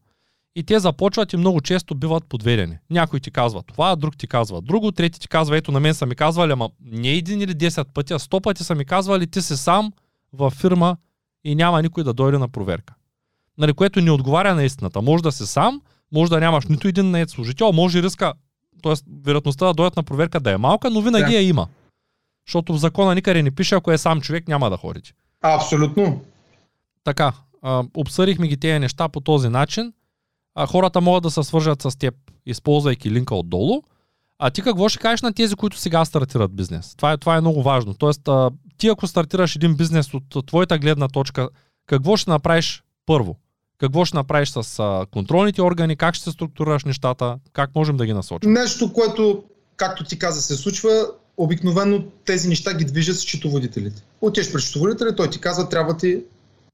[0.55, 2.77] И те започват и много често биват подведени.
[2.89, 6.05] Някой ти казва това, друг ти казва друго, трети ти казва, ето на мен са
[6.05, 9.41] ми казвали, ама не един или 10 пъти, а 100 пъти са ми казвали, ти
[9.41, 9.93] си сам
[10.33, 10.97] във фирма
[11.45, 12.93] и няма никой да дойде на проверка.
[13.57, 15.01] Нали, което не отговаря на истината.
[15.01, 15.81] Може да си сам,
[16.11, 18.33] може да нямаш нито един наед служител, може и риска,
[18.83, 18.93] т.е.
[19.23, 21.33] вероятността да дойдат на проверка да е малка, но винаги да.
[21.33, 21.67] я има.
[22.47, 25.13] Защото в закона никъде не пише, ако е сам човек, няма да ходите.
[25.41, 26.21] Абсолютно.
[27.03, 29.93] Така, а, обсъдихме ги тези неща по този начин.
[30.55, 33.81] А, хората могат да се свържат с теб, използвайки линка отдолу.
[34.39, 36.95] А ти какво ще кажеш на тези, които сега стартират бизнес?
[36.95, 37.93] Това е, това е много важно.
[37.93, 41.49] Тоест, а, ти ако стартираш един бизнес от твоята гледна точка,
[41.87, 43.37] какво ще направиш първо?
[43.77, 48.05] Какво ще направиш с а, контролните органи, как ще се структурираш нещата, как можем да
[48.05, 48.53] ги насочим?
[48.53, 49.43] Нещо, което,
[49.75, 51.07] както ти каза, се случва,
[51.37, 54.03] обикновено тези неща ги движат счетоводителите.
[54.21, 56.23] Отиваш при счетоводителя, той ти казва, трябва ти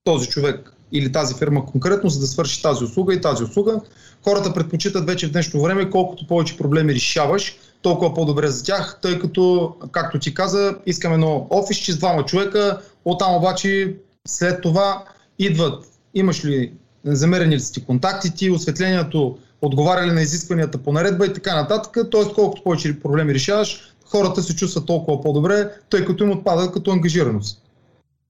[0.04, 3.82] този човек или тази фирма конкретно, за да свърши тази услуга и тази услуга.
[4.24, 9.20] Хората предпочитат вече в днешно време, колкото повече проблеми решаваш, толкова по-добре за тях, тъй
[9.20, 13.96] като, както ти каза, искаме едно офисче с двама човека, оттам обаче
[14.28, 15.04] след това
[15.40, 16.74] идват, имаш ли,
[17.06, 21.98] замерени ли си ти контактите, осветлението, отговаря ли на изискванията по наредба и така нататък,
[22.12, 22.34] т.е.
[22.34, 27.62] колкото повече проблеми решаваш, хората се чувстват толкова по-добре, тъй като им отпада като ангажираност.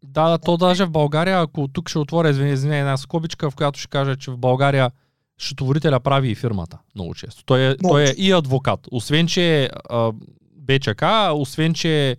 [0.03, 3.55] Да, да, то даже в България, ако тук ще отворя, извини, извини, една скобичка, в
[3.55, 4.91] която ще кажа, че в България
[5.41, 7.45] счетоводителя прави и фирмата много често.
[7.45, 8.79] Той е, той е и адвокат.
[8.91, 9.69] Освен, че е
[10.55, 12.17] БЧК, освен, че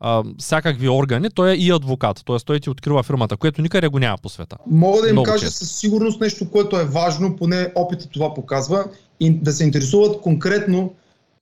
[0.00, 2.22] а, всякакви органи, той е и адвокат.
[2.26, 2.36] Т.е.
[2.36, 4.56] той ти открива фирмата, което никъде го няма по света.
[4.66, 5.58] Мога да им много кажа често.
[5.58, 8.84] със сигурност нещо, което е важно, поне опитът това показва,
[9.20, 10.94] и да се интересуват конкретно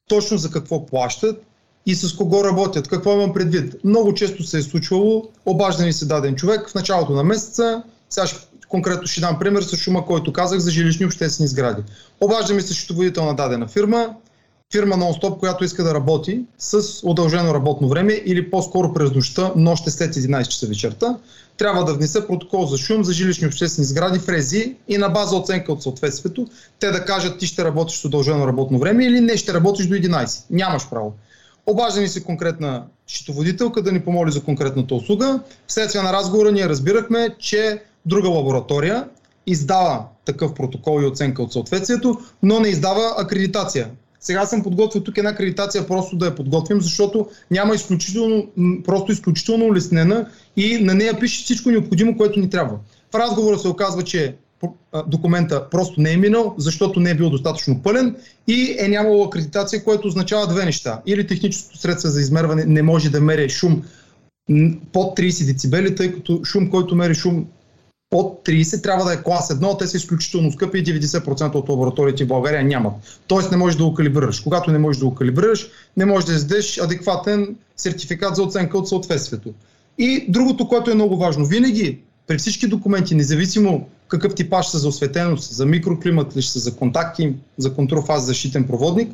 [0.09, 1.47] точно за какво плащат
[1.87, 2.89] и с кого работят.
[2.89, 3.85] Какво имам предвид?
[3.85, 8.27] Много често се е случвало, обажда ни се даден човек в началото на месеца, сега
[8.27, 8.39] ще,
[8.73, 11.83] конкретно ще дам пример с шума, който казах за жилищни обществени сгради.
[12.21, 14.15] Обажда ми се счетоводител на дадена фирма,
[14.73, 19.85] фирма нон-стоп, която иска да работи с удължено работно време или по-скоро през нощта, нощ
[19.91, 21.17] след 11 часа вечерта,
[21.57, 25.37] трябва да внеса протокол за шум за жилищни обществени сгради в РЕЗИ и на база
[25.37, 26.47] оценка от съответствието,
[26.81, 29.95] те да кажат ти ще работиш с удължено работно време или не ще работиш до
[29.95, 30.45] 11.
[30.51, 31.13] Нямаш право.
[31.67, 35.41] Обажда ни се конкретна счетоводителка да ни помоли за конкретната услуга.
[35.67, 39.09] Вследствие на разговора ние разбирахме, че друга лаборатория
[39.47, 43.91] издава такъв протокол и оценка от съответствието, но не издава акредитация.
[44.21, 48.47] Сега съм подготвил тук една акредитация просто да я подготвим, защото няма изключително,
[48.85, 52.79] просто изключително улеснена и на нея пише всичко необходимо, което ни трябва.
[53.13, 54.37] В разговора се оказва, че
[55.07, 59.85] документа просто не е минал, защото не е бил достатъчно пълен и е нямало акредитация,
[59.85, 61.03] което означава две неща.
[61.07, 63.83] Или техническото средство за измерване не може да мери шум
[64.93, 67.47] под 30 децибели, тъй като шум, който мери шум
[68.13, 72.25] под 30 трябва да е клас 1, те са изключително скъпи и 90% от лабораториите
[72.25, 72.93] в България нямат.
[73.27, 74.41] Тоест не можеш да го калибрираш.
[74.41, 78.89] Когато не можеш да го калибрираш, не можеш да издадеш адекватен сертификат за оценка от
[78.89, 79.51] съответствието.
[79.99, 84.89] И другото, което е много важно, винаги при всички документи, независимо какъв типаж са за
[84.89, 89.13] осветеност, за микроклимат ли са за контакти, за контрол фаз защитен проводник,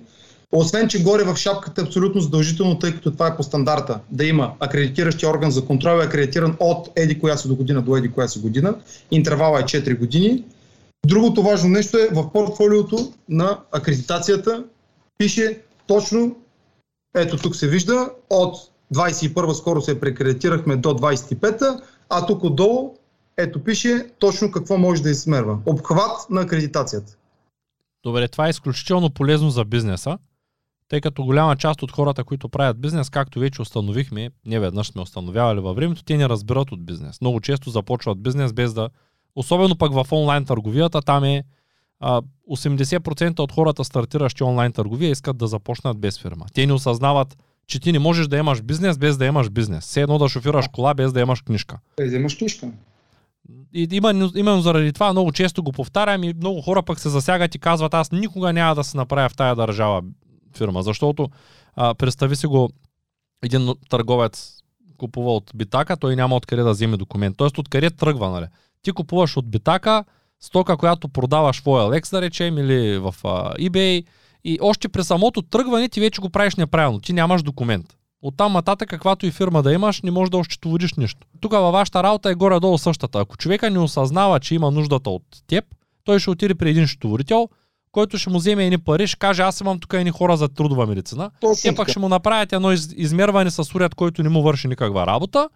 [0.53, 4.27] освен, че горе в шапката е абсолютно задължително, тъй като това е по стандарта, да
[4.27, 8.13] има акредитиращия орган за контрол, е акредитиран от еди коя си до година до еди
[8.13, 8.75] коя си година.
[9.11, 10.45] Интервала е 4 години.
[11.07, 14.65] Другото важно нещо е в портфолиото на акредитацията
[15.19, 16.37] пише точно,
[17.17, 18.57] ето тук се вижда, от
[18.95, 22.95] 21 скоро се прекредитирахме до 25-та, а тук отдолу
[23.37, 25.59] ето пише точно какво може да измерва.
[25.67, 27.17] Обхват на акредитацията.
[28.05, 30.19] Добре, това е изключително полезно за бизнеса,
[30.89, 35.03] тъй като голяма част от хората, които правят бизнес, както вече установихме, не веднъж сме
[35.03, 37.21] установявали във времето, те не разбират от бизнес.
[37.21, 38.89] Много често започват бизнес без да...
[39.37, 41.45] Особено пък в онлайн търговията, там е
[42.01, 46.47] а, 80% от хората, стартиращи онлайн търговия, искат да започнат без фирма.
[46.55, 49.85] Те не осъзнават, че ти не можеш да имаш бизнес без да имаш бизнес.
[49.85, 51.79] Все едно да шофираш кола без да имаш книжка.
[51.97, 52.71] Без да имаш книжка.
[53.75, 57.55] И именно, именно заради това много често го повтарям и много хора пък се засягат
[57.55, 60.03] и казват, аз никога няма да се направя в тая държава
[60.57, 61.29] фирма, защото
[61.77, 62.71] а, представи си го
[63.43, 64.59] един търговец
[64.99, 67.37] купува от битака, той няма откъде да вземе документ.
[67.37, 68.47] Тоест откъде тръгва, нали?
[68.83, 70.05] Ти купуваш от битака
[70.41, 74.05] стока, която продаваш в OLX, да речем, или в а, eBay,
[74.45, 77.01] и още при самото тръгване ти вече го правиш неправилно.
[77.01, 77.97] Ти нямаш документ.
[78.23, 81.27] Оттам нататък, каквато и фирма да имаш, не можеш да ощетоводиш нищо.
[81.41, 83.21] Тук във вашата работа е горе-долу същата.
[83.21, 85.65] Ако човека не осъзнава, че има нуждата от теб,
[86.05, 87.49] той ще отиде при един счетоводител,
[87.93, 90.87] който ще му вземе едни пари, ще каже, аз имам тук едни хора за трудова
[90.87, 91.31] медицина.
[91.63, 95.07] Те пък ще му направят едно из, измерване с уряд, който не му върши никаква
[95.07, 95.49] работа.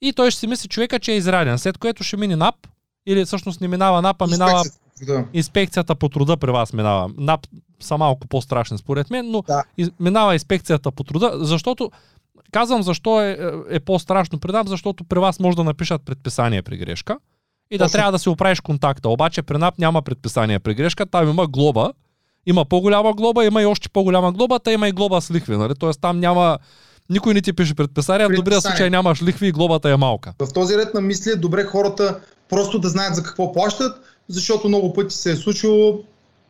[0.00, 1.58] И той ще си мисли човека, че е изряден.
[1.58, 2.54] След което ще мине НАП,
[3.06, 5.24] или всъщност не минава НАП, а минава Инспекцията, Да.
[5.32, 7.10] инспекцията по труда при вас минава.
[7.18, 7.46] НАП
[7.80, 9.62] са малко по-страшни според мен, но Да.
[9.78, 11.90] из, минава инспекцията по труда, защото
[12.52, 13.36] казвам защо е, е,
[13.76, 17.18] е по-страшно при НАП, защото при вас може да напишат предписание при грешка
[17.72, 17.92] и да Точно.
[17.92, 19.08] трябва да си оправиш контакта.
[19.08, 21.92] Обаче при НАП няма предписание при грешка, там има глоба,
[22.46, 25.72] има по-голяма глоба, има и още по-голяма глоба, та има и глоба с лихви, нали?
[25.78, 26.58] Тоест там няма
[27.10, 30.34] никой не ти пише предписание, в добрия случай нямаш лихви и глобата е малка.
[30.42, 33.96] В този ред на мисли е добре хората просто да знаят за какво плащат,
[34.28, 36.00] защото много пъти се е случило,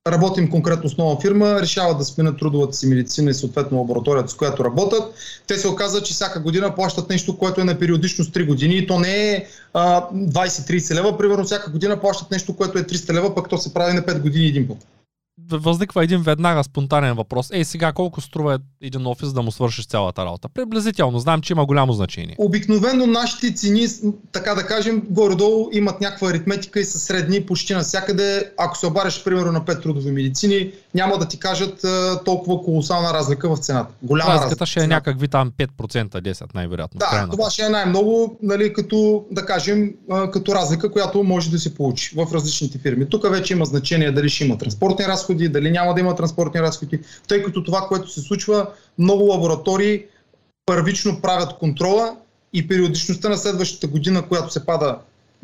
[0.06, 4.34] работим конкретно с нова фирма, решават да сменят трудовата си медицина и съответно лабораторията, с
[4.34, 5.14] която работят.
[5.46, 8.86] Те се оказа, че всяка година плащат нещо, което е на периодичност 3 години и
[8.86, 13.34] то не е а, 20-30 лева, примерно всяка година плащат нещо, което е 300 лева,
[13.34, 14.76] пък то се прави на 5 години един път.
[15.52, 17.48] Възниква един веднага спонтанен въпрос.
[17.52, 20.48] Ей, сега колко струва един офис да му свършиш цялата работа?
[20.48, 22.36] Приблизително, знам, че има голямо значение.
[22.38, 23.86] Обикновено нашите цени,
[24.32, 28.52] така да кажем, горе-долу имат някаква аритметика и са средни почти навсякъде.
[28.58, 31.84] Ако се обариш, примерно, на 5 трудови медицини, няма да ти кажат
[32.24, 33.94] толкова колосална разлика в цената.
[34.02, 34.44] Голяма разлика.
[34.44, 36.98] Разликата ще е някакви там 5%, 10% най-вероятно.
[36.98, 39.90] Да, края на това ще е най-много, нали, като, да кажем,
[40.32, 43.08] като разлика, която може да се получи в различните фирми.
[43.08, 47.00] Тук вече има значение дали ще има транспортни разходи, дали няма да има транспортни разходи,
[47.28, 48.66] тъй като това, което се случва,
[48.98, 50.04] много лаборатории
[50.66, 52.16] първично правят контрола
[52.52, 54.98] и периодичността на следващата година, която се пада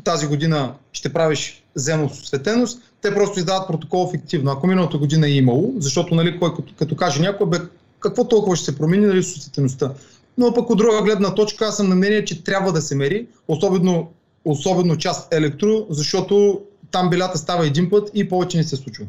[0.04, 4.50] тази година ще правиш земност осветеност, те просто издават протокол фиктивно.
[4.50, 7.58] Ако миналата година е имало, защото нали, кой като, като каже някой, бе,
[8.00, 9.92] какво толкова ще се промени нали, с осветеността.
[10.38, 13.26] Но пък от друга гледна точка аз съм на мнение, че трябва да се мери,
[13.48, 14.10] особено,
[14.44, 16.60] особено част електро, защото
[16.90, 19.04] там белята става един път и повече не се случва.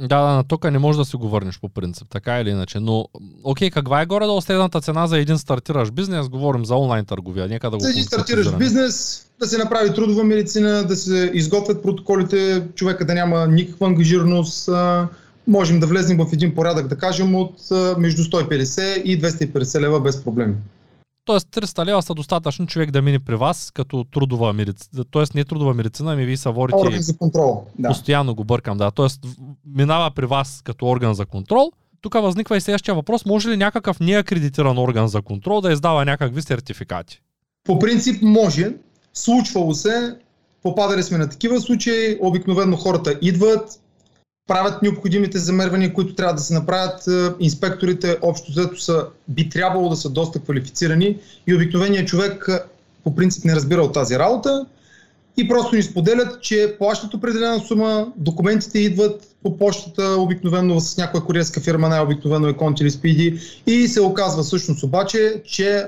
[0.00, 2.80] Да, да, на тока не можеш да си го върнеш по принцип, така или иначе.
[2.80, 3.06] Но,
[3.44, 6.28] окей, каква е горе-долу средната цена за един стартиращ бизнес?
[6.28, 7.48] Говорим за онлайн търговия.
[7.48, 8.58] Нека да го За един конкретизираме.
[8.58, 14.70] бизнес, да се направи трудова медицина, да се изготвят протоколите, човека да няма никаква ангажираност.
[15.46, 17.54] Можем да влезем в един порядък, да кажем, от
[17.98, 20.54] между 150 и 250 лева без проблеми.
[21.24, 25.04] Тоест 300 лева са достатъчно човек да мине при вас като трудова медицина.
[25.10, 27.66] Тоест не трудова медицина, ами вие са Орган водите за контрол.
[27.78, 27.88] Да.
[27.88, 28.90] Постоянно го бъркам, да.
[28.90, 29.20] Тоест,
[29.66, 31.72] минава при вас като орган за контрол.
[32.00, 33.24] Тук възниква и следващия въпрос.
[33.24, 37.22] Може ли някакъв неакредитиран орган за контрол да издава някакви сертификати?
[37.64, 38.72] По принцип може,
[39.14, 40.16] случвало се,
[40.62, 43.80] попадали сме на такива случаи, обикновено хората идват,
[44.50, 47.08] правят необходимите замервания, които трябва да се направят.
[47.08, 52.58] Е, Инспекторите общо взето са, би трябвало да са доста квалифицирани и обикновеният човек е,
[53.04, 54.66] по принцип не разбира от тази работа
[55.36, 61.24] и просто ни споделят, че плащат определена сума, документите идват по почтата, обикновено с някоя
[61.24, 65.86] куриерска фирма, най-обикновено е Conti или Speedy и се оказва всъщност обаче, че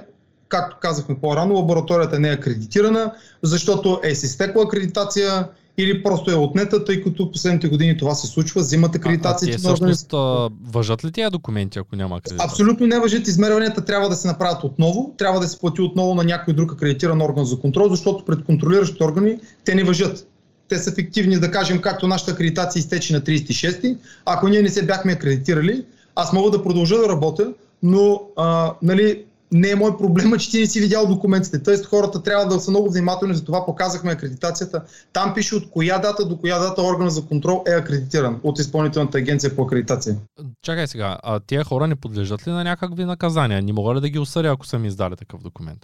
[0.48, 6.34] както казахме по-рано, лабораторията не е акредитирана, защото е си стекла акредитация или просто е
[6.34, 9.92] отнета, тъй като последните години това се случва, взимат А, а акредитациите те на органи-
[9.92, 12.50] всъщност а, въжат ли тия документи, ако няма акредитация?
[12.50, 13.28] Абсолютно не въжат.
[13.28, 17.22] Измерванията трябва да се направят отново, трябва да се плати отново на някой друг акредитиран
[17.22, 20.28] орган за контрол, защото пред контролиращите органи те не въжат.
[20.68, 23.96] Те са фиктивни, да кажем, както нашата акредитация изтече на 36-ти.
[24.24, 25.84] Ако ние не се бяхме акредитирали,
[26.16, 30.60] аз мога да продължа да работя, но а, нали, не е мой проблема, че ти
[30.60, 31.62] не си видял документите.
[31.62, 34.82] Тоест хората трябва да са много внимателни, затова показахме акредитацията.
[35.12, 39.18] Там пише от коя дата до коя дата органа за контрол е акредитиран от Изпълнителната
[39.18, 40.16] агенция по акредитация.
[40.62, 43.62] Чакай сега, а тия хора не подлежат ли на някакви наказания?
[43.62, 45.78] Не мога ли да ги осъдя, ако са ми издали такъв документ?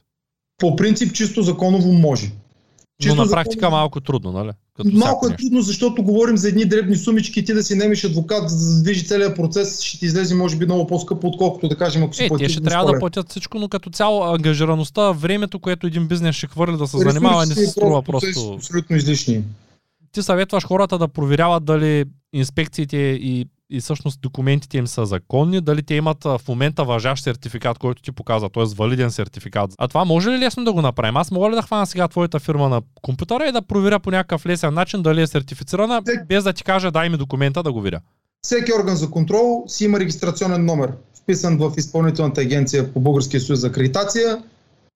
[0.59, 2.33] По принцип, чисто законово може.
[3.07, 4.51] Но на законово- практика малко трудно, нали?
[4.79, 8.51] Като Малко е трудно, защото говорим за едни дребни сумички, ти да си немеш адвокат,
[8.51, 12.03] за да задвижи целият процес, ще ти излезе може би много по-скъпо, отколкото да кажем,
[12.03, 15.59] ако си Е, платиш те ще трябва да платят всичко, но като цяло ангажираността, времето,
[15.59, 18.53] което един бизнес ще хвърли да се занимава, не се струва просто.
[18.55, 19.45] Абсолютно излишни.
[20.13, 25.83] Ти съветваш хората да проверяват дали инспекциите и, и всъщност документите им са законни, дали
[25.83, 28.65] те имат в момента въжащ сертификат, който ти показва, т.е.
[28.77, 29.71] валиден сертификат.
[29.79, 31.17] А това може ли лесно да го направим?
[31.17, 34.47] Аз мога ли да хвана сега твоята фирма на компютъра и да проверя по някакъв
[34.47, 38.01] лесен начин дали е сертифицирана, без да ти кажа дай ми документа да го видя.
[38.43, 40.93] Всеки орган за контрол си има регистрационен номер,
[41.23, 44.43] вписан в Изпълнителната агенция по Българския съюз за акредитация.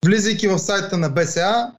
[0.05, 1.71] Влизайки в сайта на БСА,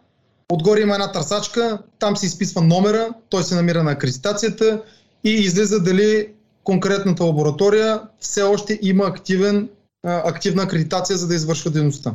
[0.52, 4.82] отгоре има една търсачка, там се изписва номера, той се намира на акредитацията
[5.24, 6.28] и излиза дали
[6.64, 9.68] конкретната лаборатория все още има активен,
[10.04, 12.14] активна акредитация, за да извършва дейността.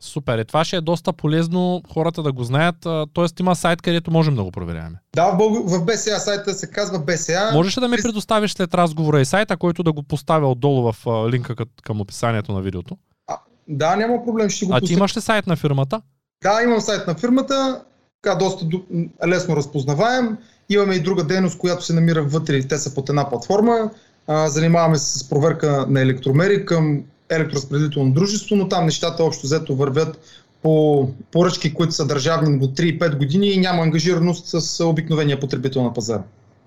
[0.00, 0.38] Супер.
[0.38, 2.76] Е, това ще е доста полезно хората да го знаят.
[3.12, 4.96] Тоест има сайт, където можем да го проверяваме.
[5.16, 5.68] Да, в, Бълг...
[5.68, 7.52] в BCA сайта се казва BCA.
[7.52, 11.06] Можеш ли да ми предоставиш след разговора и сайта, който да го поставя отдолу в
[11.30, 12.96] линка към описанието на видеото?
[13.26, 13.36] А,
[13.68, 16.02] да, няма проблем, ще го А ти имаш ли сайт на фирмата?
[16.42, 17.82] Да, имам сайт на фирмата,
[18.22, 18.66] така доста
[19.26, 20.38] лесно разпознаваем.
[20.68, 23.90] Имаме и друга дейност, която се намира вътре, те са под една платформа.
[24.26, 29.76] А, занимаваме се с проверка на електромери към електроразпределително дружество, но там нещата общо взето
[29.76, 30.18] вървят
[30.62, 35.94] по поръчки, които са държавни до 3-5 години и няма ангажираност с обикновения потребител на
[35.94, 36.22] пазара.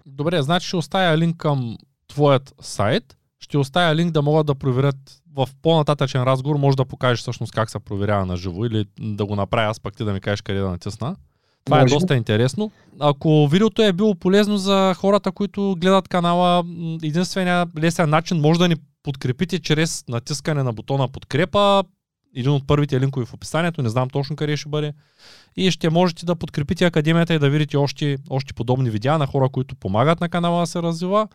[0.06, 1.78] Добре, значи ще оставя линк към
[2.08, 3.04] твоят сайт,
[3.39, 4.95] ще оставя линк да могат да проверят
[5.36, 9.36] в по-нататъчен разговор, може да покажеш всъщност как се проверява на живо или да го
[9.36, 11.16] направя аз пък ти да ми кажеш къде да натисна.
[11.66, 11.95] Това е Може.
[11.95, 12.72] е доста интересно.
[12.99, 16.64] Ако видеото е било полезно за хората, които гледат канала,
[17.03, 21.84] единствения лесен начин може да ни подкрепите чрез натискане на бутона подкрепа,
[22.36, 24.93] един от първите линкове в описанието, не знам точно къде ще бъде.
[25.55, 29.49] И ще можете да подкрепите академията и да видите още, още подобни видеа на хора,
[29.49, 31.28] които помагат на канала да се развива.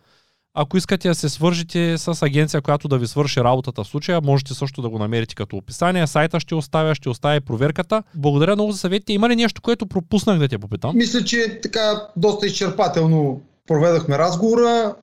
[0.59, 4.53] Ако искате да се свържите с агенция, която да ви свърши работата в случая, можете
[4.53, 6.07] също да го намерите като описание.
[6.07, 8.03] Сайта ще оставя, ще оставя проверката.
[8.15, 9.13] Благодаря много за съветите.
[9.13, 10.97] Има ли нещо, което пропуснах да те попитам?
[10.97, 14.95] Мисля, че така доста изчерпателно проведахме разговора.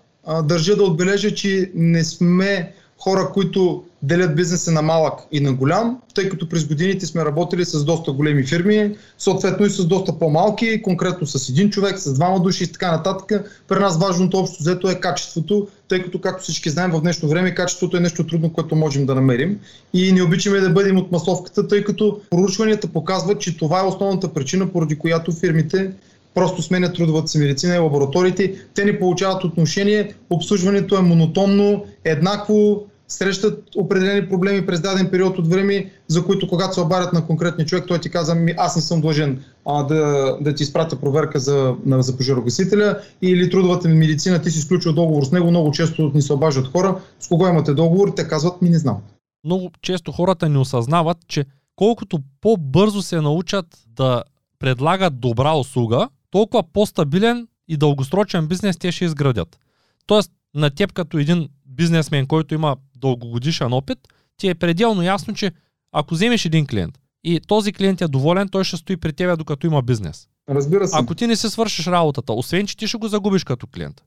[0.43, 5.99] Държа да отбележа, че не сме хора, които делят бизнеса на малък и на голям,
[6.15, 10.83] тъй като през годините сме работили с доста големи фирми, съответно и с доста по-малки,
[10.83, 13.51] конкретно с един човек, с двама души и така нататък.
[13.69, 17.55] При нас важното общо взето е качеството, тъй като, както всички знаем, в днешно време
[17.55, 19.59] качеството е нещо трудно, което можем да намерим.
[19.95, 24.35] И не обичаме да бъдем от масовката, тъй като проучванията показват, че това е основната
[24.35, 25.91] причина, поради която фирмите
[26.35, 28.55] просто сменят трудовата си медицина и лабораториите.
[28.75, 35.49] Те не получават отношение, обслужването е монотонно, еднакво, срещат определени проблеми през даден период от
[35.49, 38.83] време, за които когато се обарят на конкретния човек, той ти казва, ми, аз не
[38.83, 43.95] съм длъжен а, да, да ти изпратя проверка за, на, за пожарогасителя или трудовата ми
[43.95, 47.47] медицина, ти си изключил договор с него, много често ни се обаждат хора, с кого
[47.47, 48.97] имате договор, те казват, ми не знам.
[49.45, 51.45] Много често хората не осъзнават, че
[51.77, 54.23] колкото по-бързо се научат да
[54.59, 59.59] предлагат добра услуга, толкова по-стабилен и дългосрочен бизнес те ще изградят.
[60.07, 63.99] Тоест, на теб като един бизнесмен, който има дългогодишен опит,
[64.37, 65.53] ти е пределно ясно, че
[65.93, 69.67] ако вземеш един клиент и този клиент е доволен, той ще стои при тебе докато
[69.67, 70.29] има бизнес.
[70.49, 70.97] Разбира се.
[70.99, 74.03] Ако ти не се свършиш работата, освен че ти ще го загубиш като клиент,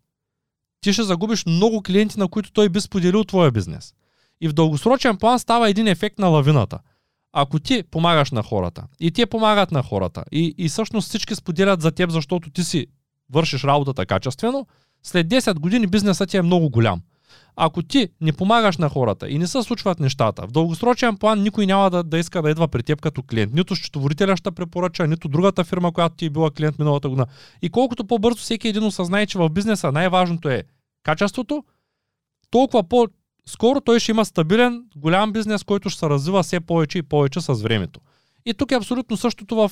[0.81, 3.93] ти ще загубиш много клиенти, на които той би споделил твоя бизнес.
[4.41, 6.79] И в дългосрочен план става един ефект на лавината.
[7.33, 11.81] Ако ти помагаш на хората и те помагат на хората и, и всъщност всички споделят
[11.81, 12.87] за теб, защото ти си
[13.33, 14.67] вършиш работата качествено,
[15.03, 17.01] след 10 години бизнесът ти е много голям.
[17.55, 21.65] Ако ти не помагаш на хората и не се случват нещата, в дългосрочен план никой
[21.65, 23.53] няма да, да иска да идва при теб като клиент.
[23.53, 27.27] Нито счетоводителя ще препоръча, нито другата фирма, която ти е била клиент миналата година.
[27.61, 30.63] И колкото по-бързо всеки един осъзнае, че в бизнеса най-важното е
[31.03, 31.63] качеството,
[32.51, 33.07] толкова по
[33.47, 37.41] скоро той ще има стабилен, голям бизнес, който ще се развива все повече и повече
[37.41, 37.99] с времето.
[38.45, 39.71] И тук е абсолютно същото в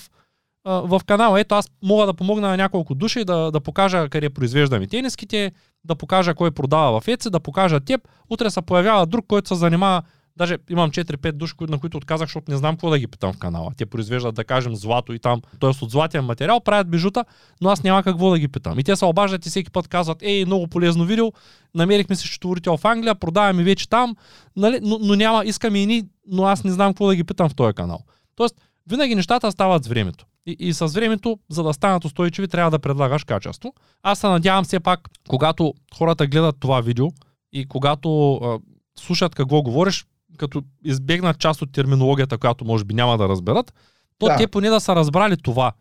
[0.66, 1.40] в канала.
[1.40, 5.52] Ето аз мога да помогна на няколко души да, да покажа къде произвеждаме тениските,
[5.84, 8.02] да покажа кой продава в Еци, да покажа теб.
[8.30, 10.02] Утре се появява друг, който се занимава
[10.38, 13.38] Даже имам 4-5 души, на които отказах, защото не знам какво да ги питам в
[13.38, 13.72] канала.
[13.78, 15.70] Те произвеждат, да кажем, злато и там, т.е.
[15.70, 17.26] от златен материал, правят бижута,
[17.62, 18.80] но аз няма какво да ги питам.
[18.80, 21.32] И те се обаждат и всеки път казват, ей, много полезно видео,
[21.76, 24.16] намерихме се счетоводител в Англия, продаваме вече там,
[24.56, 24.80] нали?
[24.82, 27.56] но, но, няма, искаме и ни, но аз не знам какво да ги питам в
[27.56, 28.00] този канал.
[28.36, 28.56] Тоест,
[28.90, 30.26] винаги нещата стават с времето.
[30.46, 33.74] И, и с времето, за да станат устойчиви, трябва да предлагаш качество.
[34.04, 37.08] Аз се надявам все пак, когато хората гледат това видео
[37.54, 38.60] и когато а,
[39.00, 40.06] слушат какво говориш,
[40.38, 43.74] като избегнат част от терминологията, която може би няма да разберат,
[44.18, 44.38] то да.
[44.38, 45.72] те поне да са разбрали това,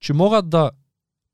[0.00, 0.70] че могат да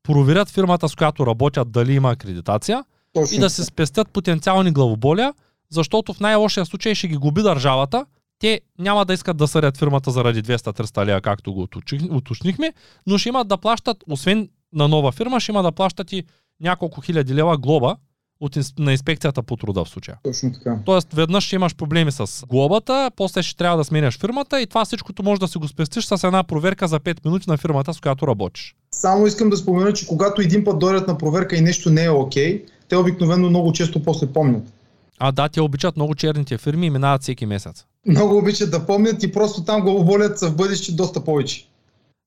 [0.03, 3.37] проверят фирмата, с която работят, дали има акредитация Точно.
[3.37, 5.33] и да се спестят потенциални главоболия,
[5.69, 8.05] защото в най-лошия случай ще ги губи държавата,
[8.39, 11.67] те няма да искат да съдят фирмата заради 200-300 лея, както го
[12.09, 12.73] уточнихме,
[13.07, 16.23] но ще имат да плащат, освен на нова фирма, ще има да плащат и
[16.61, 17.95] няколко хиляди лева глоба
[18.39, 20.17] от, на инспекцията по труда в случая.
[20.23, 20.79] Точно така.
[20.85, 24.85] Тоест, веднъж ще имаш проблеми с глобата, после ще трябва да сменяш фирмата и това
[24.85, 27.99] всичкото може да си го спестиш с една проверка за 5 минути на фирмата, с
[27.99, 28.75] която работиш.
[28.91, 32.09] Само искам да спомена, че когато един път дойдат на проверка и нещо не е
[32.09, 34.73] окей, okay, те обикновено много често после помнят.
[35.19, 37.85] А да, те обичат много черните фирми и минават всеки месец.
[38.07, 41.68] Много обичат да помнят и просто там го оболят в бъдеще доста повече.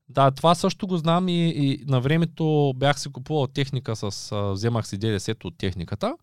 [0.08, 4.52] Да, това също го знам и, и на времето бях си купувал техника с, а,
[4.52, 6.16] вземах си ДДС от техниката,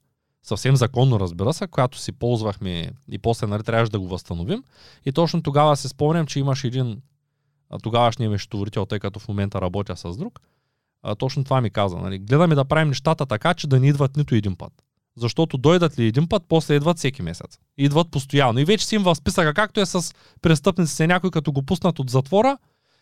[0.43, 4.63] съвсем законно разбира се, която си ползвахме и после нали, трябваше да го възстановим.
[5.05, 7.01] И точно тогава се спомням, че имаш един
[7.83, 10.39] тогавашния ми счетоводител, тъй като в момента работя с друг,
[11.03, 11.97] а, точно това ми каза.
[11.97, 12.19] Нали.
[12.19, 14.73] Гледаме да правим нещата така, че да не идват нито един път.
[15.17, 17.59] Защото дойдат ли един път, после идват всеки месец.
[17.77, 18.59] Идват постоянно.
[18.59, 22.09] И вече си им в списъка, както е с престъпниците, някой като го пуснат от
[22.09, 22.57] затвора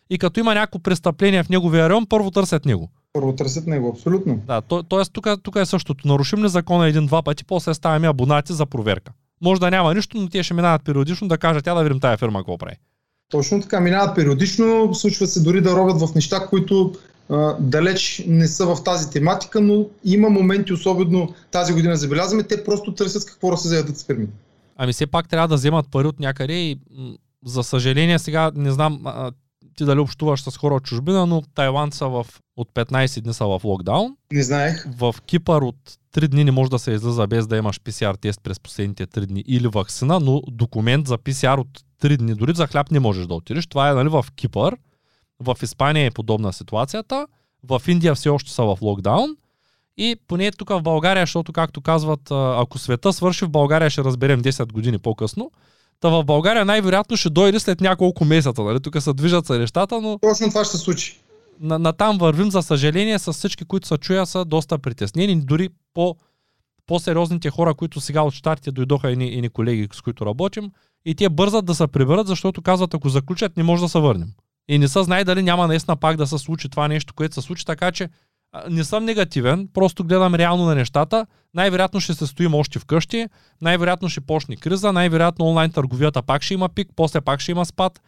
[0.09, 2.89] и като има някакво престъпление в неговия район, първо търсят него.
[3.13, 4.41] Първо търсят него, абсолютно.
[4.47, 6.07] Да, то, тоест тук, тук е същото.
[6.07, 9.11] Нарушим ли закона един-два пъти, после ставаме абонати за проверка.
[9.41, 12.17] Може да няма нищо, но те ще минават периодично да кажат, тя да видим тая
[12.17, 12.75] фирма какво прави.
[13.29, 16.93] Точно така, минават периодично, случва се дори да робят в неща, които
[17.29, 22.63] а, далеч не са в тази тематика, но има моменти, особено тази година забелязваме, те
[22.63, 24.27] просто търсят какво да се заядат с фирми.
[24.75, 26.79] Ами все пак трябва да вземат пари от някъде и
[27.45, 29.03] за съжаление сега не знам
[29.77, 32.25] ти дали общуваш с хора от чужбина, но Тайланд са в,
[32.57, 34.15] от 15 дни са в локдаун.
[34.31, 34.85] Не знаех.
[34.97, 38.41] В Кипър от 3 дни не може да се излиза без да имаш PCR тест
[38.43, 42.67] през последните 3 дни или вакцина, но документ за PCR от 3 дни, дори за
[42.67, 43.67] хляб не можеш да отидеш.
[43.67, 44.77] Това е нали, в Кипър.
[45.39, 47.27] В Испания е подобна ситуацията.
[47.63, 49.37] В Индия все още са в локдаун.
[49.97, 54.41] И поне тук в България, защото както казват, ако света свърши в България, ще разберем
[54.41, 55.51] 10 години по-късно.
[55.99, 58.63] Та в България най-вероятно ще дойде след няколко месеца.
[58.63, 58.79] Нали?
[58.79, 60.19] Тук се движат са нещата, но...
[60.19, 61.19] Точно това ще се случи.
[61.59, 65.41] На, на там вървим, за съжаление, с всички, които са чуя, са доста притеснени.
[65.41, 66.15] Дори по,
[66.87, 70.71] по-сериозните хора, които сега от щатите дойдоха и ни, колеги, с които работим,
[71.05, 74.29] и те бързат да се приберат, защото казват, ако заключат, не може да се върнем.
[74.69, 77.41] И не са знае дали няма наистина пак да се случи това нещо, което се
[77.41, 78.09] случи, така че
[78.69, 81.25] не съм негативен, просто гледам реално на нещата.
[81.53, 83.27] Най-вероятно ще се стоим още вкъщи,
[83.61, 87.65] най-вероятно ще почне криза, най-вероятно онлайн търговията пак ще има пик, после пак ще има
[87.65, 88.01] спад.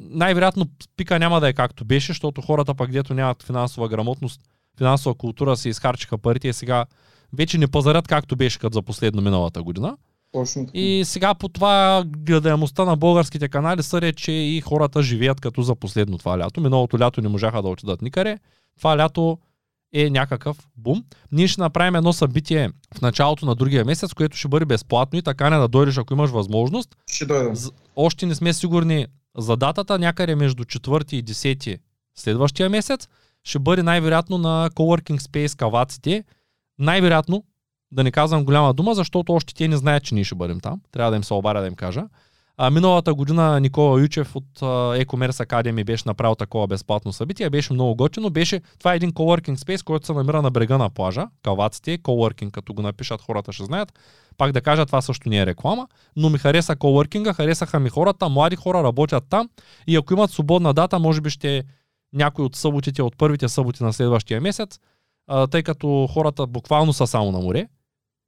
[0.00, 0.66] най-вероятно
[0.96, 4.40] пика няма да е както беше, защото хората пак дето нямат финансова грамотност,
[4.78, 6.84] финансова култура се изхарчиха парите и сега
[7.32, 9.96] вече не пазарят както беше като за последно миналата година.
[10.32, 15.62] Точно И сега по това гледаемостта на българските канали съде, че и хората живеят като
[15.62, 16.60] за последно това лято.
[16.60, 18.38] Миналото лято не можаха да отидат никъде.
[18.78, 19.38] Това лято
[19.92, 21.04] е някакъв бум.
[21.32, 25.22] Ние ще направим едно събитие в началото на другия месец, което ще бъде безплатно и
[25.22, 26.96] така не да дойдеш, ако имаш възможност.
[27.06, 27.54] Ще дойдем.
[27.96, 29.06] Още не сме сигурни
[29.38, 31.78] за датата, някъде между 4 и 10
[32.14, 33.08] следващия месец.
[33.44, 36.24] Ще бъде най-вероятно на Coworking Space Каваците.
[36.78, 37.44] Най-вероятно,
[37.92, 40.80] да не казвам голяма дума, защото още те не знаят, че ние ще бъдем там.
[40.92, 42.04] Трябва да им се обаря да им кажа.
[42.58, 47.50] А, миналата година Никола Ючев от uh, E-Commerce Academy беше направил такова безплатно събитие.
[47.50, 48.30] Беше много готино.
[48.30, 51.26] Беше, това е един coworking space, който се намира на брега на плажа.
[51.42, 53.98] Каваците, coworking, като го напишат хората ще знаят.
[54.38, 58.28] Пак да кажа, това също не е реклама, но ми хареса coworking, харесаха ми хората,
[58.28, 59.48] млади хора работят там
[59.86, 61.64] и ако имат свободна дата, може би ще
[62.12, 64.78] някой от съботите, от първите съботи на следващия месец,
[65.26, 67.68] а, тъй като хората буквално са само на море.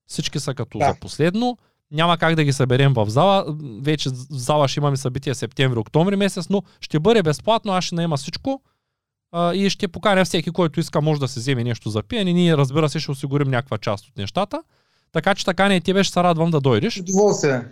[0.07, 0.85] Всички са като да.
[0.85, 1.59] за последно
[1.91, 3.45] няма как да ги съберем в зала.
[3.83, 8.17] Вече в зала ще имаме събитие септември-октомври месец, но ще бъде безплатно, аз ще наема
[8.17, 8.63] всичко
[9.33, 12.33] а, и ще поканя всеки, който иска, може да се вземе нещо за пиене.
[12.33, 14.63] Ние, разбира се, ще осигурим някаква част от нещата.
[15.13, 17.01] Така че така не и тебе ще се радвам да дойдеш.
[17.01, 17.65] Удоволствие.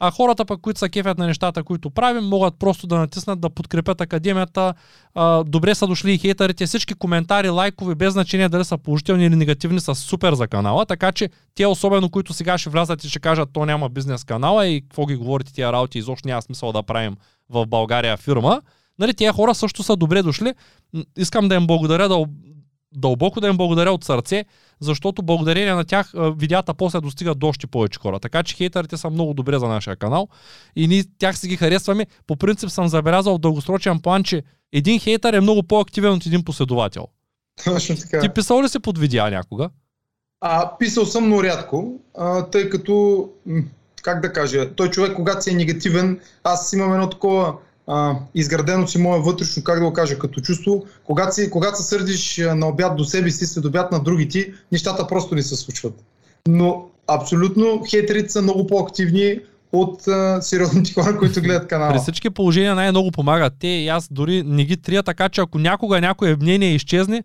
[0.00, 3.50] А хората пък, които са кефят на нещата, които правим, могат просто да натиснат да
[3.50, 4.74] подкрепят академията.
[5.14, 6.66] А, добре са дошли и хейтерите.
[6.66, 10.86] Всички коментари, лайкове, без значение дали са положителни или негативни, са супер за канала.
[10.86, 14.66] Така че те, особено които сега ще влязат и ще кажат, то няма бизнес канала
[14.66, 17.16] и какво ги говорите тия работи, изобщо няма смисъл да правим
[17.50, 18.62] в България фирма.
[18.98, 20.54] Нали, тия хора също са добре дошли.
[21.18, 22.24] Искам да им благодаря да
[22.96, 24.44] дълбоко да им благодаря от сърце,
[24.80, 28.20] защото благодарение на тях видеята после достигат до още повече хора.
[28.20, 30.28] Така че хейтерите са много добре за нашия канал
[30.76, 32.06] и ние тях си ги харесваме.
[32.26, 34.42] По принцип съм забелязал в дългосрочен план, че
[34.72, 37.06] един хейтър е много по-активен от един последовател.
[37.64, 38.20] Точно така.
[38.20, 39.70] Ти писал ли си под видеа някога?
[40.40, 43.28] А, писал съм, но рядко, а, тъй като,
[44.02, 47.54] как да кажа, той човек, когато си е негативен, аз имам едно такова
[47.86, 50.84] а, изградено си мое вътрешно, как да го кажа, като чувство.
[51.04, 54.52] Когато, си, когато се сърдиш на обяд до себе си, след обяд на други ти,
[54.72, 55.94] нещата просто не се случват.
[56.48, 59.38] Но абсолютно хейтерите са много по-активни
[59.72, 61.92] от а, сериозните хора, които гледат канала.
[61.92, 65.58] При всички положения най-много помагат те и аз дори не ги трия, така че ако
[65.58, 67.24] някога някое мнение изчезне,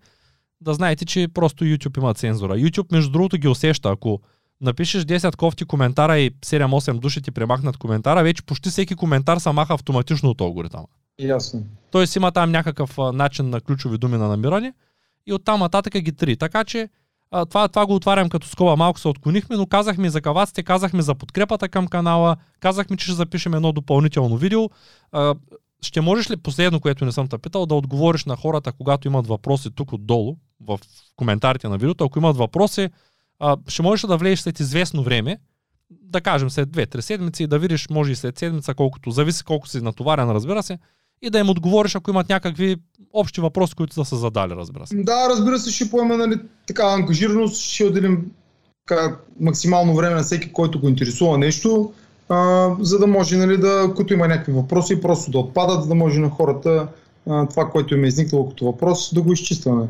[0.61, 2.53] да знаете, че просто YouTube има цензура.
[2.53, 3.89] YouTube, между другото, ги усеща.
[3.89, 4.19] Ако
[4.61, 9.51] напишеш 10 кофти коментара и 7-8 души ти премахнат коментара, вече почти всеки коментар се
[9.51, 10.85] маха автоматично от алгоритъма.
[11.19, 11.63] Ясно.
[11.91, 14.73] Тоест има там някакъв начин на ключови думи на намиране
[15.25, 16.37] и оттам нататък ги три.
[16.37, 16.89] Така че
[17.31, 18.75] а, това, това го отварям като скоба.
[18.75, 23.13] Малко се отклонихме, но казахме за каваците, казахме за подкрепата към канала, казахме, че ще
[23.13, 24.69] запишем едно допълнително видео.
[25.11, 25.35] А,
[25.81, 29.27] ще можеш ли последно, което не съм те питал, да отговориш на хората, когато имат
[29.27, 30.79] въпроси тук отдолу, в
[31.15, 32.89] коментарите на видеото, ако имат въпроси,
[33.39, 35.37] а, ще можеш да влезеш след известно време,
[35.89, 39.81] да кажем след 2-3 седмици, да видиш, може и след седмица, колкото, зависи колко си
[39.81, 40.77] натоварен, разбира се,
[41.21, 42.75] и да им отговориш, ако имат някакви
[43.13, 44.95] общи въпроси, които са задали, разбира се.
[44.95, 46.35] Да, разбира се, ще поема нали,
[46.67, 48.31] така ангажираност, ще отделим
[49.39, 51.93] максимално време на всеки, който го интересува нещо,
[52.29, 55.95] а, за да може, нали, да, като има някакви въпроси, просто да отпадат, за да
[55.95, 56.87] може на хората
[57.29, 59.87] а, това, което им е изникнало като въпрос, да го изчистваме.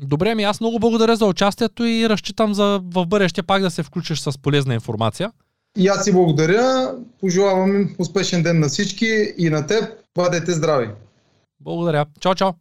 [0.00, 3.82] Добре, ми аз много благодаря за участието и разчитам за в бъдеще пак да се
[3.82, 5.32] включиш с полезна информация.
[5.76, 6.94] И аз си благодаря.
[7.20, 9.84] Пожелавам успешен ден на всички и на теб.
[10.14, 10.90] Бъдете здрави.
[11.60, 12.06] Благодаря.
[12.20, 12.52] Чао, чао.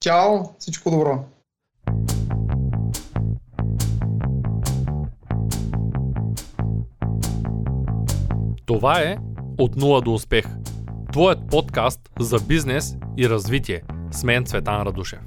[0.00, 0.38] Чао.
[0.58, 1.24] Всичко добро.
[8.66, 9.16] Това е
[9.58, 10.46] От нула до успех.
[11.12, 13.82] Твоят подкаст за бизнес и развитие.
[14.10, 15.20] С мен Цветан Радушев.